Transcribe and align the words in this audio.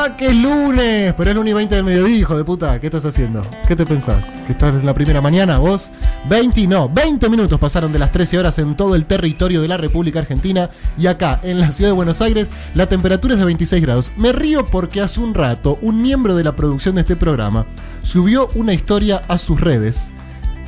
Arriba 0.00 0.16
que 0.16 0.26
es 0.28 0.36
lunes, 0.36 1.14
pero 1.14 1.30
es 1.30 1.36
lunes 1.36 1.50
y 1.50 1.54
20 1.54 1.74
del 1.74 1.84
mediodía, 1.84 2.16
hijo 2.16 2.34
de 2.34 2.42
puta. 2.42 2.80
¿Qué 2.80 2.86
estás 2.86 3.04
haciendo? 3.04 3.42
¿Qué 3.68 3.76
te 3.76 3.84
pensás? 3.84 4.24
¿Que 4.46 4.52
estás 4.52 4.74
en 4.74 4.86
la 4.86 4.94
primera 4.94 5.20
mañana? 5.20 5.58
¿Vos? 5.58 5.90
20, 6.26 6.66
no, 6.68 6.88
20 6.88 7.28
minutos 7.28 7.60
pasaron 7.60 7.92
de 7.92 7.98
las 7.98 8.10
13 8.10 8.38
horas 8.38 8.58
en 8.58 8.76
todo 8.76 8.94
el 8.94 9.04
territorio 9.04 9.60
de 9.60 9.68
la 9.68 9.76
República 9.76 10.20
Argentina 10.20 10.70
y 10.96 11.06
acá, 11.06 11.38
en 11.42 11.60
la 11.60 11.70
ciudad 11.70 11.90
de 11.90 11.94
Buenos 11.94 12.22
Aires, 12.22 12.50
la 12.74 12.88
temperatura 12.88 13.34
es 13.34 13.40
de 13.40 13.44
26 13.44 13.82
grados. 13.82 14.12
Me 14.16 14.32
río 14.32 14.64
porque 14.64 15.02
hace 15.02 15.20
un 15.20 15.34
rato 15.34 15.78
un 15.82 16.00
miembro 16.00 16.34
de 16.34 16.44
la 16.44 16.56
producción 16.56 16.94
de 16.94 17.02
este 17.02 17.16
programa 17.16 17.66
subió 18.02 18.48
una 18.54 18.72
historia 18.72 19.22
a 19.28 19.36
sus 19.36 19.60
redes 19.60 20.10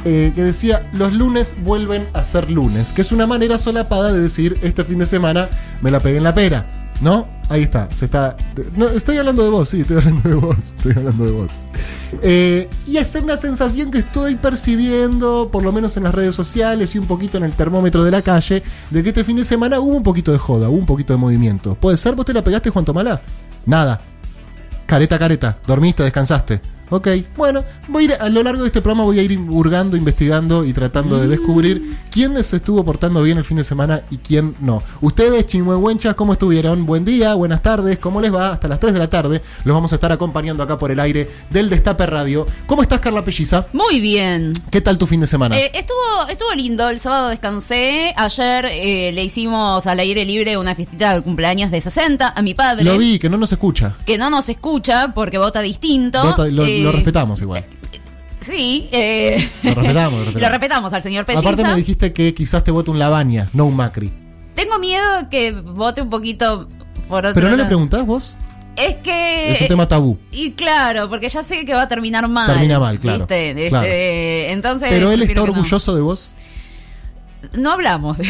eh, 0.05 0.33
que 0.35 0.43
decía 0.43 0.91
los 0.93 1.15
lunes 1.15 1.57
vuelven 1.63 2.07
a 2.13 2.23
ser 2.23 2.51
lunes, 2.51 2.93
que 2.93 3.01
es 3.01 3.13
una 3.13 3.27
manera 3.27 3.57
solapada 3.57 4.13
de 4.13 4.21
decir 4.21 4.59
este 4.63 4.85
fin 4.85 4.99
de 4.99 5.07
semana 5.07 5.49
me 5.81 5.91
la 5.91 6.01
pegué 6.01 6.19
en 6.19 6.25
la 6.25 6.35
pera, 6.35 6.67
¿no? 7.01 7.32
Ahí 7.49 7.63
está, 7.63 7.89
se 7.95 8.07
está. 8.07 8.37
No, 8.77 8.89
estoy 8.89 9.19
hablando 9.19 9.43
de 9.43 9.51
vos, 9.51 9.69
sí, 9.69 9.83
estoy 9.83 9.99
hablando 9.99 10.29
de 10.29 10.35
vos, 10.37 10.57
estoy 10.77 10.93
hablando 10.97 11.25
de 11.25 11.31
vos. 11.33 11.51
Eh, 12.23 12.69
y 12.87 12.97
es 12.97 13.15
una 13.15 13.37
sensación 13.37 13.91
que 13.91 13.99
estoy 13.99 14.37
percibiendo, 14.37 15.51
por 15.53 15.63
lo 15.63 15.73
menos 15.73 15.97
en 15.97 16.05
las 16.05 16.15
redes 16.15 16.35
sociales 16.35 16.95
y 16.95 16.99
un 16.99 17.07
poquito 17.07 17.37
en 17.37 17.45
el 17.45 17.53
termómetro 17.53 18.05
de 18.05 18.11
la 18.11 18.23
calle, 18.23 18.63
de 18.91 19.03
que 19.03 19.11
este 19.11 19.25
fin 19.25 19.37
de 19.37 19.45
semana 19.45 19.81
hubo 19.81 19.95
un 19.95 20.03
poquito 20.03 20.33
de 20.33 20.39
joda, 20.39 20.69
hubo 20.69 20.79
un 20.79 20.87
poquito 20.87 21.13
de 21.13 21.19
movimiento. 21.19 21.75
¿Puede 21.75 21.97
ser? 21.97 22.15
¿Vos 22.15 22.25
te 22.25 22.33
la 22.33 22.43
pegaste, 22.43 22.71
Juan 22.71 22.85
Tomala? 22.85 23.21
Nada. 23.67 24.01
Careta, 24.87 25.19
careta. 25.19 25.59
¿Dormiste? 25.67 26.03
¿Descansaste? 26.03 26.61
Ok, 26.95 27.09
bueno, 27.39 27.65
voy 27.89 28.03
a 28.03 28.05
ir, 28.05 28.13
a 28.21 28.29
lo 28.29 28.43
largo 28.43 28.61
de 28.63 28.67
este 28.67 28.83
programa 28.83 29.05
voy 29.05 29.19
a 29.19 29.23
ir 29.23 29.39
hurgando, 29.39 29.97
investigando 29.97 30.63
y 30.65 30.75
tratando 30.75 31.17
de 31.19 31.27
descubrir 31.27 31.97
quién 32.11 32.43
se 32.45 32.57
estuvo 32.57 32.85
portando 32.85 33.23
bien 33.23 33.39
el 33.39 33.45
fin 33.45 33.57
de 33.57 33.65
semana 33.65 34.03
y 34.11 34.19
quién 34.19 34.55
no. 34.61 34.83
Ustedes, 35.01 35.47
chingüengüenchas, 35.47 36.15
¿cómo 36.15 36.35
estuvieron? 36.35 36.85
Buen 36.85 37.05
día, 37.07 37.33
buenas 37.33 37.63
tardes, 37.63 37.99
¿cómo 37.99 38.21
les 38.21 38.35
va? 38.35 38.53
Hasta 38.53 38.69
las 38.69 38.79
3 38.79 38.93
de 38.93 38.99
la 38.99 39.09
tarde 39.09 39.41
los 39.65 39.75
vamos 39.75 39.91
a 39.93 39.95
estar 39.97 40.13
acompañando 40.13 40.63
acá 40.63 40.77
por 40.79 40.91
el 40.91 41.01
aire 41.01 41.31
del 41.49 41.71
Destape 41.71 42.05
Radio. 42.05 42.47
¿Cómo 42.67 42.83
estás, 42.83 43.01
Carla 43.01 43.25
Pelliza? 43.25 43.67
Muy 43.73 43.99
bien. 44.01 44.53
¿Qué 44.71 44.83
tal 44.83 44.99
tu 44.99 45.07
fin 45.07 45.21
de 45.23 45.27
semana? 45.27 45.57
Eh, 45.59 45.71
estuvo, 45.73 46.29
estuvo 46.29 46.53
lindo, 46.55 46.89
el 46.91 47.01
sábado 47.01 47.29
descansé, 47.31 48.13
ayer 48.17 48.67
eh, 48.71 49.13
le 49.15 49.25
hicimos 49.25 49.87
al 49.87 49.99
aire 49.99 50.25
libre 50.27 50.59
una 50.59 50.75
fiestita 50.75 51.15
de 51.15 51.23
cumpleaños 51.23 51.71
de 51.71 51.81
60 51.81 52.35
a 52.37 52.43
mi 52.43 52.53
padre. 52.53 52.85
Lo 52.85 52.99
vi, 52.99 53.19
que 53.19 53.31
no 53.31 53.39
nos 53.39 53.51
escucha. 53.53 53.95
Que 54.05 54.19
no 54.19 54.29
nos 54.29 54.49
escucha 54.51 55.13
porque 55.15 55.39
vota 55.39 55.61
distinto. 55.63 56.23
Lo- 56.51 56.65
Eh, 56.67 56.82
lo 56.83 56.93
respetamos 56.93 57.41
igual. 57.43 57.65
Sí, 58.41 58.89
eh, 58.91 59.49
Lo 59.63 59.75
respetamos, 59.75 60.19
lo 60.19 60.25
respetamos. 60.25 60.43
lo 60.43 60.49
respetamos 60.49 60.93
al 60.93 61.03
señor 61.03 61.25
Pelliza. 61.25 61.49
Aparte 61.49 61.65
me 61.65 61.77
dijiste 61.77 62.13
que 62.13 62.35
quizás 62.35 62.65
te 62.65 62.71
vote 62.71 62.91
un 62.91 62.99
Lavagna, 62.99 63.49
no 63.53 63.67
un 63.67 63.77
Macri. 63.77 64.11
Tengo 64.55 64.79
miedo 64.79 65.05
que 65.31 65.53
vote 65.53 66.03
un 66.03 66.11
poquito 66.11 66.69
por 67.09 67.25
otro 67.25 67.35
Pero 67.35 67.51
no 67.51 67.57
le 67.57 67.65
preguntás 67.65 68.05
vos. 68.05 68.37
Es 68.77 68.97
que... 68.97 69.53
Es 69.53 69.61
un 69.61 69.69
tema 69.69 69.87
tabú. 69.87 70.19
Y 70.31 70.53
claro, 70.53 71.09
porque 71.09 71.29
ya 71.29 71.43
sé 71.43 71.65
que 71.65 71.75
va 71.75 71.83
a 71.83 71.89
terminar 71.89 72.27
mal. 72.29 72.47
Termina 72.47 72.79
mal, 72.79 72.99
claro, 72.99 73.21
¿viste? 73.21 73.67
Este, 73.67 74.51
entonces... 74.51 74.89
Pero 74.91 75.13
él 75.13 75.23
está 75.23 75.35
no. 75.35 75.43
orgulloso 75.43 75.95
de 75.95 76.01
vos. 76.01 76.35
No 77.53 77.73
hablamos 77.73 78.19
de 78.19 78.25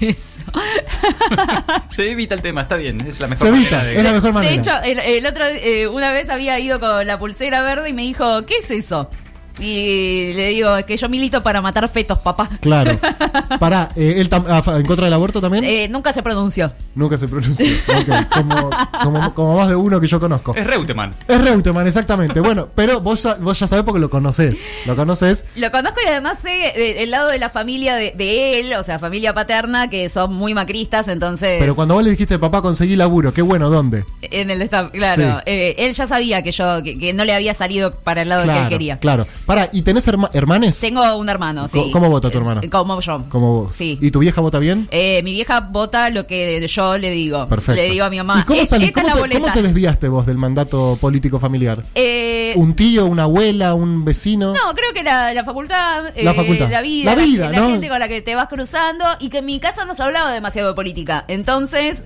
eso. 0.00 0.40
Se 1.90 2.10
evita 2.10 2.34
el 2.34 2.42
tema, 2.42 2.62
está 2.62 2.76
bien. 2.76 3.00
Es 3.00 3.20
la 3.20 3.26
mejor 3.26 3.46
Se 3.46 3.52
manera 3.52 3.66
evita, 3.82 3.84
de- 3.84 3.96
es 3.98 4.04
la 4.04 4.12
mejor 4.12 4.32
manera. 4.32 4.52
De 4.52 4.58
hecho, 4.58 4.72
el, 4.84 4.98
el 4.98 5.26
otro, 5.26 5.44
eh, 5.44 5.86
una 5.88 6.12
vez 6.12 6.30
había 6.30 6.58
ido 6.58 6.80
con 6.80 7.06
la 7.06 7.18
pulsera 7.18 7.62
verde 7.62 7.90
y 7.90 7.92
me 7.92 8.02
dijo, 8.02 8.44
¿qué 8.46 8.56
es 8.58 8.70
eso? 8.70 9.10
Y 9.58 10.32
le 10.34 10.48
digo, 10.48 10.76
es 10.76 10.84
que 10.84 10.96
yo 10.96 11.08
milito 11.08 11.42
para 11.42 11.60
matar 11.62 11.88
fetos, 11.88 12.18
papá. 12.18 12.48
Claro. 12.60 12.98
Pará, 13.60 13.90
eh, 13.96 14.14
él 14.18 14.28
tam- 14.28 14.46
a 14.48 14.62
fa- 14.62 14.76
en 14.78 14.86
contra 14.86 15.04
del 15.06 15.14
aborto 15.14 15.40
también. 15.40 15.64
Eh, 15.64 15.88
nunca 15.88 16.12
se 16.12 16.22
pronunció. 16.22 16.72
Nunca 16.94 17.16
se 17.18 17.28
pronuncia. 17.28 17.70
Ok, 17.88 18.28
Como, 18.32 18.70
como, 19.02 19.34
como 19.34 19.56
más 19.58 19.68
de 19.68 19.76
uno 19.76 20.00
que 20.00 20.06
yo 20.06 20.20
conozco. 20.20 20.54
Es 20.54 20.66
Reutemann. 20.66 21.10
Es 21.28 21.40
Reutemann, 21.42 21.86
exactamente. 21.86 22.40
Bueno, 22.40 22.68
pero 22.74 23.00
vos 23.00 23.22
ya, 23.22 23.34
vos 23.34 23.58
ya 23.58 23.66
sabés 23.66 23.84
porque 23.84 24.00
lo 24.00 24.10
conoces. 24.10 24.66
Lo 24.86 24.96
conoces. 24.96 25.44
Lo 25.56 25.70
conozco 25.70 25.98
y 26.04 26.08
además 26.08 26.38
sé 26.40 26.66
eh, 26.76 27.02
el 27.02 27.10
lado 27.10 27.28
de 27.30 27.38
la 27.38 27.50
familia 27.50 27.94
de, 27.94 28.12
de 28.16 28.60
él, 28.60 28.72
o 28.74 28.82
sea, 28.82 28.98
familia 28.98 29.32
paterna, 29.34 29.88
que 29.88 30.08
son 30.08 30.34
muy 30.34 30.54
macristas, 30.54 31.08
entonces... 31.08 31.56
Pero 31.60 31.74
cuando 31.74 31.94
vos 31.94 32.02
le 32.04 32.10
dijiste, 32.10 32.38
papá, 32.38 32.62
conseguí 32.62 32.96
laburo, 32.96 33.32
qué 33.32 33.42
bueno, 33.42 33.70
¿dónde? 33.70 34.04
En 34.22 34.50
el 34.50 34.60
staff, 34.62 34.90
claro. 34.92 35.22
Sí. 35.38 35.42
eh, 35.46 35.74
él 35.78 35.92
ya 35.92 36.06
sabía 36.06 36.42
que 36.42 36.52
yo, 36.52 36.82
que, 36.82 36.98
que 36.98 37.12
no 37.12 37.24
le 37.24 37.34
había 37.34 37.54
salido 37.54 37.92
para 37.92 38.22
el 38.22 38.28
lado 38.28 38.42
que 38.42 38.48
él 38.50 38.54
Claro, 38.56 38.68
quería. 38.68 38.98
claro. 38.98 39.26
Pará, 39.46 39.70
¿y 39.72 39.82
tenés 39.82 40.06
herma- 40.08 40.30
hermanes? 40.32 40.80
Tengo 40.80 41.16
un 41.16 41.28
hermano, 41.28 41.68
sí. 41.68 41.90
¿Cómo 41.92 42.08
vota 42.10 42.28
tu 42.30 42.38
hermano? 42.38 42.60
Eh, 42.64 42.68
Como 42.68 43.00
yo. 43.00 43.24
Como 43.28 43.62
vos. 43.62 43.76
Sí. 43.76 43.96
¿Y 44.00 44.10
tu 44.10 44.18
vieja 44.18 44.40
vota 44.40 44.58
bien? 44.58 44.88
Eh, 44.90 45.22
mi 45.22 45.32
vieja 45.32 45.60
vota 45.60 46.10
lo 46.10 46.26
que 46.26 46.66
yo 46.66 46.98
le 46.98 47.10
digo. 47.10 47.48
Perfecto. 47.48 47.80
Le 47.80 47.90
digo 47.90 48.04
a 48.04 48.10
mi 48.10 48.16
mamá. 48.16 48.40
¿Y 48.40 48.44
cómo, 48.44 48.60
"Eh, 48.60 48.66
salí- 48.66 48.90
cómo 48.92 49.06
es 49.24 49.30
te, 49.30 49.40
cómo 49.40 49.52
te 49.52 49.62
desviaste 49.62 50.08
vos 50.08 50.26
del 50.26 50.36
mandato 50.36 50.98
político 51.00 51.38
familiar? 51.38 51.82
Eh, 51.94 52.54
¿Un 52.56 52.74
tío, 52.74 53.06
una 53.06 53.22
abuela, 53.24 53.74
un 53.74 54.04
vecino? 54.04 54.52
no, 54.52 54.74
creo 54.74 54.92
que 54.92 55.02
la, 55.02 55.32
la 55.32 55.44
facultad, 55.44 56.04
La 56.16 56.30
eh, 56.32 56.34
facultad. 56.34 56.68
la 56.70 56.80
vida, 56.82 57.14
La 57.14 57.22
vida, 57.22 57.50
la 57.50 57.60
¿no? 57.60 57.68
gente 57.70 57.88
con 57.88 57.98
la 58.00 58.08
que 58.08 58.22
te 58.22 58.34
vas 58.34 58.48
cruzando 58.48 59.04
y 59.20 59.28
que 59.28 59.38
en 59.38 59.46
mi 59.46 59.60
casa 59.60 59.84
no 59.84 59.94
se 59.94 60.02
hablaba 60.02 60.32
demasiado 60.32 60.68
de 60.70 60.74
política. 60.74 61.24
Entonces, 61.28 62.02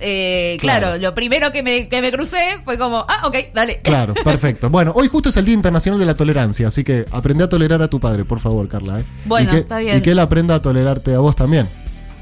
claro. 0.59 0.71
Claro. 0.81 0.97
lo 0.97 1.13
primero 1.13 1.51
que 1.51 1.63
me, 1.63 1.89
que 1.89 2.01
me 2.01 2.11
crucé 2.11 2.59
fue 2.63 2.77
como, 2.77 3.05
ah, 3.07 3.27
ok, 3.27 3.35
dale. 3.53 3.81
Claro, 3.81 4.13
perfecto. 4.23 4.69
Bueno, 4.69 4.93
hoy 4.95 5.07
justo 5.07 5.29
es 5.29 5.37
el 5.37 5.45
Día 5.45 5.53
Internacional 5.55 5.99
de 5.99 6.05
la 6.05 6.13
Tolerancia, 6.15 6.67
así 6.67 6.83
que 6.83 7.05
aprende 7.31 7.43
a 7.45 7.49
tolerar 7.49 7.81
a 7.81 7.87
tu 7.87 7.99
padre, 7.99 8.25
por 8.25 8.39
favor, 8.39 8.67
Carla. 8.67 8.99
¿eh? 8.99 9.03
Bueno, 9.25 9.49
y 9.49 9.53
que, 9.53 9.59
está 9.59 9.77
bien. 9.79 9.97
Y 9.97 10.01
que 10.01 10.11
él 10.11 10.19
aprenda 10.19 10.55
a 10.55 10.61
tolerarte 10.61 11.13
a 11.15 11.19
vos 11.19 11.35
también. 11.35 11.67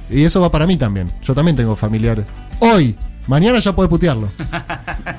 Y 0.10 0.24
eso 0.24 0.40
va 0.42 0.52
para 0.52 0.66
mí 0.68 0.78
también. 0.78 1.08
Yo 1.24 1.34
también 1.34 1.56
tengo 1.58 1.76
familiares. 1.76 2.26
Hoy, 2.60 2.96
mañana 3.28 3.60
ya 3.60 3.74
podés 3.76 3.90
putearlo. 3.90 4.32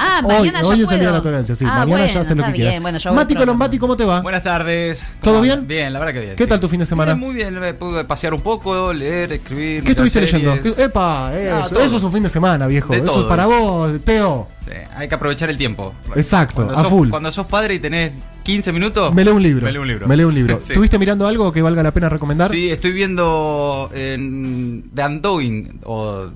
Ah, 0.03 0.21
hoy 0.25 0.33
mañana 0.49 0.62
ya 0.62 0.69
hoy 0.69 0.83
es 0.83 0.91
el. 0.93 1.01
Día 1.01 1.09
de 1.09 1.15
la 1.15 1.23
Tolerancia, 1.23 1.55
sí. 1.55 1.65
Ah, 1.67 1.69
mañana 1.81 1.87
bueno, 1.91 2.06
ya 2.15 2.21
hace 2.21 2.34
lo 2.34 2.45
que 2.45 2.53
quieras. 2.53 2.81
Bueno, 2.81 2.99
Mati 2.99 3.12
pronto. 3.12 3.39
Colombati, 3.39 3.78
¿cómo 3.78 3.97
te 3.97 4.05
va? 4.05 4.21
Buenas 4.23 4.43
tardes. 4.43 5.12
¿Todo 5.21 5.41
bien? 5.43 5.67
Bien, 5.67 5.93
la 5.93 5.99
verdad 5.99 6.15
que 6.15 6.21
bien. 6.21 6.37
¿Qué 6.37 6.45
sí. 6.45 6.49
tal 6.49 6.61
tu 6.61 6.69
fin 6.69 6.81
de 6.81 6.87
semana? 6.87 7.12
Bien, 7.15 7.27
muy 7.27 7.34
bien. 7.34 7.59
Me 7.59 7.75
pude 7.75 8.05
pasear 8.05 8.33
un 8.33 8.41
poco, 8.41 8.93
leer, 8.93 9.33
escribir. 9.33 9.84
¿Qué 9.84 9.91
estuviste 9.91 10.21
leyendo? 10.22 10.55
series. 10.57 10.75
¿Qué- 10.75 10.84
Epa, 10.84 11.33
eso, 11.37 11.77
Ah, 11.78 11.84
es 11.84 11.93
un 12.03 12.12
fin 12.12 12.22
de 12.22 12.28
semana, 12.31 12.67
viejo. 12.67 12.93
De 12.93 13.01
eso 13.01 13.21
es 13.21 13.27
para 13.27 13.45
eso. 13.45 13.51
vos, 13.51 13.93
Teo. 14.05 14.49
Sí, 14.65 14.72
hay 14.97 15.09
que 15.09 15.15
aprovechar 15.15 15.51
el 15.51 15.57
tiempo. 15.59 15.93
Exacto, 16.17 16.57
Cuando 16.65 16.75
a 16.78 16.83
sos, 16.83 16.89
full. 16.91 17.11
Cuando 17.11 17.33
sos 17.33 17.47
padre 17.47 17.75
y 17.75 17.78
tenés 17.78 18.12
15 18.50 18.72
minutos. 18.72 19.15
Me 19.15 19.25
leo 19.25 19.34
un 19.34 19.43
libro. 19.43 19.65
Me 19.66 19.72
leo 19.72 19.83
un 19.83 19.88
libro. 19.88 20.09
Me 20.09 20.16
leo 20.16 20.28
un 20.28 20.34
libro. 20.34 20.59
Sí. 20.61 20.72
¿Estuviste 20.72 20.99
mirando 20.99 21.27
algo 21.27 21.53
que 21.53 21.62
valga 21.62 21.83
la 21.83 21.93
pena 21.93 22.09
recomendar? 22.09 22.50
Sí, 22.50 22.69
estoy 22.71 22.93
viendo 22.93 23.91
en 23.94 24.91
The 24.94 25.05
Undoing, 25.06 25.81
o 25.84 26.27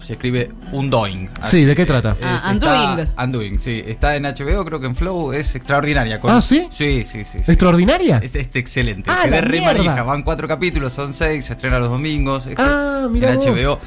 se 0.00 0.12
escribe 0.14 0.50
Undoing. 0.72 1.28
Sí, 1.42 1.64
¿de 1.64 1.74
qué 1.74 1.84
trata? 1.84 2.16
Ah, 2.22 2.36
está- 2.36 2.50
Undoing. 2.52 3.08
Undoing, 3.22 3.58
sí. 3.58 3.82
Está 3.84 4.14
en 4.16 4.24
HBO, 4.24 4.64
creo 4.64 4.78
que 4.80 4.86
en 4.86 4.94
Flow 4.96 5.32
es 5.32 5.54
extraordinaria. 5.56 6.20
Ah, 6.24 6.40
¿sí? 6.40 6.68
Sí, 6.70 7.02
sí, 7.04 7.24
sí. 7.24 7.38
sí. 7.44 7.50
¿Extraordinaria? 7.50 8.18
Es 8.22 8.34
este 8.36 8.60
excelente. 8.60 9.10
Ah, 9.12 9.26
la 9.26 9.40
re 9.40 9.58
mierda. 9.60 10.02
Van 10.04 10.22
cuatro 10.22 10.46
capítulos, 10.46 10.92
son 10.92 11.12
seis, 11.12 11.44
se 11.46 11.54
estrena 11.54 11.78
los 11.80 11.90
domingos. 11.90 12.48
Ah, 12.56 13.08
mirá 13.10 13.32
En 13.32 13.36
vos. 13.36 13.78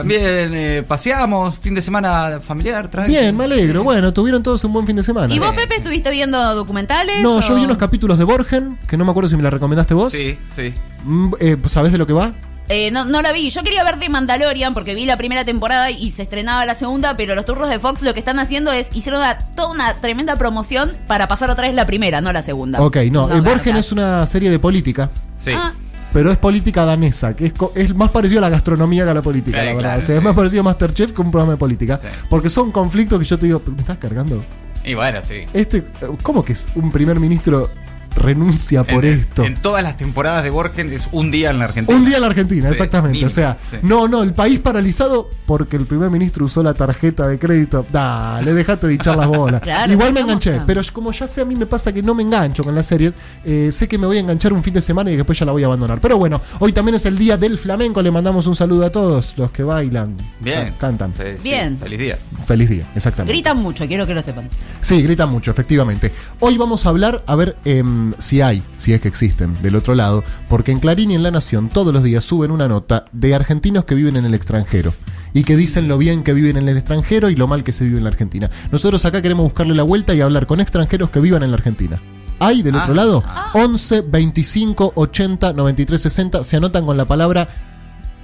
También 0.00 0.54
eh, 0.54 0.82
paseamos, 0.86 1.56
fin 1.58 1.74
de 1.74 1.82
semana 1.82 2.40
familiar, 2.40 2.88
tranqui. 2.88 3.12
Bien, 3.12 3.36
me 3.36 3.44
alegro. 3.44 3.82
Bueno, 3.84 4.12
tuvieron 4.12 4.42
todos 4.42 4.62
un 4.64 4.72
buen 4.72 4.86
fin 4.86 4.96
de 4.96 5.02
semana. 5.02 5.32
¿Y 5.34 5.38
vos, 5.38 5.52
Pepe, 5.52 5.76
estuviste 5.76 6.10
viendo 6.10 6.38
documentales? 6.54 7.22
No, 7.22 7.36
o- 7.36 7.40
yo 7.40 7.54
vi 7.54 7.64
unos 7.64 7.76
capítulos 7.78 8.18
de 8.18 8.24
Borgen, 8.24 8.78
que 8.86 8.96
no 8.96 9.04
me 9.04 9.10
acuerdo 9.10 9.30
si 9.30 9.36
me 9.36 9.42
la 9.42 9.50
recomendaste 9.50 9.94
vos. 9.94 10.12
Sí, 10.12 10.38
sí. 10.54 10.72
Mm, 11.04 11.34
eh, 11.40 11.56
¿Sabés 11.66 11.92
de 11.92 11.98
lo 11.98 12.06
que 12.06 12.12
va? 12.12 12.32
Eh, 12.70 12.90
no, 12.90 13.06
no 13.06 13.22
la 13.22 13.32
vi. 13.32 13.48
Yo 13.48 13.62
quería 13.62 13.82
ver 13.82 13.98
de 13.98 14.10
Mandalorian 14.10 14.74
porque 14.74 14.94
vi 14.94 15.06
la 15.06 15.16
primera 15.16 15.42
temporada 15.44 15.90
y 15.90 16.10
se 16.10 16.20
estrenaba 16.22 16.66
la 16.66 16.74
segunda, 16.74 17.16
pero 17.16 17.34
los 17.34 17.46
turros 17.46 17.70
de 17.70 17.78
Fox 17.78 18.02
lo 18.02 18.12
que 18.12 18.18
están 18.18 18.38
haciendo 18.38 18.70
es 18.72 18.88
hicieron 18.92 19.20
una- 19.22 19.38
toda 19.38 19.70
una 19.70 19.94
tremenda 19.94 20.36
promoción 20.36 20.92
para 21.06 21.28
pasar 21.28 21.48
otra 21.48 21.66
vez 21.66 21.74
la 21.74 21.86
primera, 21.86 22.20
no 22.20 22.30
la 22.30 22.42
segunda. 22.42 22.82
Ok, 22.82 22.96
no. 23.10 23.26
No, 23.26 23.36
eh, 23.36 23.40
Borgen 23.40 23.76
es 23.76 23.90
una 23.90 24.26
serie 24.26 24.50
de 24.50 24.58
política, 24.58 25.08
Sí. 25.40 25.52
Ah, 25.54 25.72
pero 26.12 26.30
es 26.32 26.38
política 26.38 26.84
danesa, 26.84 27.34
que 27.36 27.46
es, 27.46 27.52
co- 27.52 27.72
es 27.74 27.94
más 27.94 28.10
parecido 28.10 28.38
a 28.38 28.42
la 28.42 28.48
gastronomía 28.50 29.04
que 29.04 29.10
a 29.10 29.14
la 29.14 29.22
política, 29.22 29.58
la 29.58 29.64
verdad. 29.64 29.80
claro, 29.80 29.98
o 30.02 30.06
sea, 30.06 30.14
es 30.14 30.20
sí. 30.20 30.24
más 30.24 30.34
parecido 30.34 30.60
a 30.60 30.64
Masterchef 30.64 31.12
que 31.12 31.20
un 31.22 31.30
programa 31.30 31.52
de 31.52 31.58
política. 31.58 31.98
Sí. 31.98 32.08
Porque 32.30 32.48
son 32.50 32.72
conflictos 32.72 33.18
que 33.18 33.24
yo 33.24 33.38
te 33.38 33.46
digo, 33.46 33.62
¿me 33.66 33.80
estás 33.80 33.98
cargando? 33.98 34.42
Y 34.84 34.94
bueno, 34.94 35.20
sí. 35.22 35.44
Este, 35.52 35.84
¿Cómo 36.22 36.44
que 36.44 36.52
es 36.54 36.66
un 36.74 36.90
primer 36.90 37.20
ministro 37.20 37.68
renuncia 38.18 38.84
por 38.84 39.04
en, 39.04 39.20
esto? 39.20 39.44
En 39.44 39.54
todas 39.54 39.82
las 39.82 39.96
temporadas 39.96 40.44
de 40.44 40.50
Borgen 40.50 40.92
es 40.92 41.08
un 41.12 41.30
día 41.30 41.50
en 41.50 41.58
la 41.58 41.66
Argentina. 41.66 41.96
Un 41.98 42.04
día 42.04 42.16
en 42.16 42.20
la 42.22 42.26
Argentina, 42.28 42.66
Sí, 42.66 42.72
exactamente. 42.72 43.12
mínimo, 43.12 43.26
o 43.28 43.30
sea, 43.30 43.56
sí. 43.70 43.76
no, 43.82 44.08
no, 44.08 44.22
el 44.22 44.34
país 44.34 44.58
paralizado 44.60 45.30
porque 45.46 45.76
el 45.76 45.86
primer 45.86 46.10
ministro 46.10 46.44
usó 46.44 46.62
la 46.62 46.74
tarjeta 46.74 47.26
de 47.28 47.38
crédito. 47.38 47.86
Dale, 47.92 48.52
dejate 48.54 48.86
de 48.86 48.94
hinchar 48.94 49.16
las 49.16 49.26
bolas. 49.28 49.60
Claro, 49.68 49.92
Igual 49.92 50.12
me 50.12 50.20
¿cómo 50.20 50.32
enganché, 50.32 50.52
está? 50.54 50.66
pero 50.66 50.82
como 50.92 51.12
ya 51.12 51.26
sé, 51.26 51.40
a 51.42 51.44
mí 51.44 51.54
me 51.56 51.66
pasa 51.66 51.92
que 51.92 52.02
no 52.02 52.14
me 52.14 52.22
engancho 52.22 52.64
con 52.64 52.74
las 52.74 52.86
series, 52.86 53.12
eh, 53.44 53.70
sé 53.72 53.86
que 53.88 53.98
me 53.98 54.06
voy 54.06 54.16
a 54.16 54.20
enganchar 54.20 54.52
un 54.52 54.62
fin 54.62 54.72
de 54.74 54.80
semana 54.80 55.10
y 55.10 55.16
después 55.16 55.38
ya 55.38 55.44
la 55.46 55.52
voy 55.52 55.62
a 55.62 55.66
abandonar. 55.66 56.00
Pero 56.00 56.16
bueno, 56.18 56.40
hoy 56.58 56.72
también 56.72 56.94
es 56.94 57.04
el 57.06 57.18
día 57.18 57.36
del 57.36 57.58
flamenco, 57.58 58.00
le 58.02 58.10
mandamos 58.10 58.46
un 58.46 58.56
saludo 58.56 58.86
a 58.86 58.90
todos 58.90 59.36
los 59.36 59.50
que 59.50 59.62
bailan, 59.62 60.16
Bien. 60.40 60.68
ca- 60.72 60.78
cantan. 60.78 61.12
Sí, 61.16 61.22
sí, 61.36 61.42
Bien. 61.42 61.78
Feliz 61.78 61.98
día. 61.98 62.18
Feliz 62.46 62.68
día, 62.70 62.86
exactamente. 62.94 63.32
gritan 63.32 63.58
mucho, 63.58 63.86
quiero 63.86 64.06
que 64.06 64.14
lo 64.14 64.22
sepan. 64.22 64.48
Sí, 64.80 65.02
grita 65.02 65.26
mucho, 65.26 65.50
efectivamente. 65.50 66.12
Hoy 66.40 66.56
vamos 66.56 66.86
a 66.86 66.88
hablar, 66.88 67.22
a 67.26 67.34
ver, 67.36 67.56
em, 68.12 68.14
si 68.18 68.40
hay, 68.40 68.62
si 68.76 68.92
es 68.92 69.00
que 69.00 69.08
existen, 69.08 69.54
del 69.62 69.76
otro 69.76 69.94
lado, 69.94 70.24
porque 70.48 70.72
en 70.72 70.80
Clarín 70.80 71.10
y 71.10 71.14
en 71.14 71.22
La 71.22 71.30
Nación 71.30 71.68
todos 71.68 71.92
los 71.92 72.02
días 72.02 72.24
suben 72.24 72.50
una 72.50 72.68
nota 72.68 73.04
de 73.12 73.34
argentinos 73.34 73.84
que 73.84 73.94
viven 73.94 74.16
en 74.16 74.24
el 74.24 74.34
extranjero 74.34 74.92
y 75.34 75.44
que 75.44 75.56
dicen 75.56 75.88
lo 75.88 75.98
bien 75.98 76.24
que 76.24 76.32
viven 76.32 76.56
en 76.56 76.68
el 76.68 76.76
extranjero 76.78 77.30
y 77.30 77.36
lo 77.36 77.46
mal 77.46 77.62
que 77.64 77.72
se 77.72 77.84
vive 77.84 77.98
en 77.98 78.04
la 78.04 78.10
Argentina. 78.10 78.50
Nosotros 78.72 79.04
acá 79.04 79.20
queremos 79.22 79.44
buscarle 79.44 79.74
la 79.74 79.82
vuelta 79.82 80.14
y 80.14 80.20
hablar 80.20 80.46
con 80.46 80.60
extranjeros 80.60 81.10
que 81.10 81.20
vivan 81.20 81.42
en 81.42 81.50
la 81.50 81.56
Argentina. 81.58 82.00
¿Hay 82.40 82.62
del 82.62 82.76
Ah. 82.76 82.82
otro 82.82 82.94
lado? 82.94 83.24
11 83.54 84.02
25 84.02 84.92
80 84.94 85.52
93 85.52 86.00
60 86.00 86.44
se 86.44 86.56
anotan 86.56 86.86
con 86.86 86.96
la 86.96 87.04
palabra, 87.04 87.48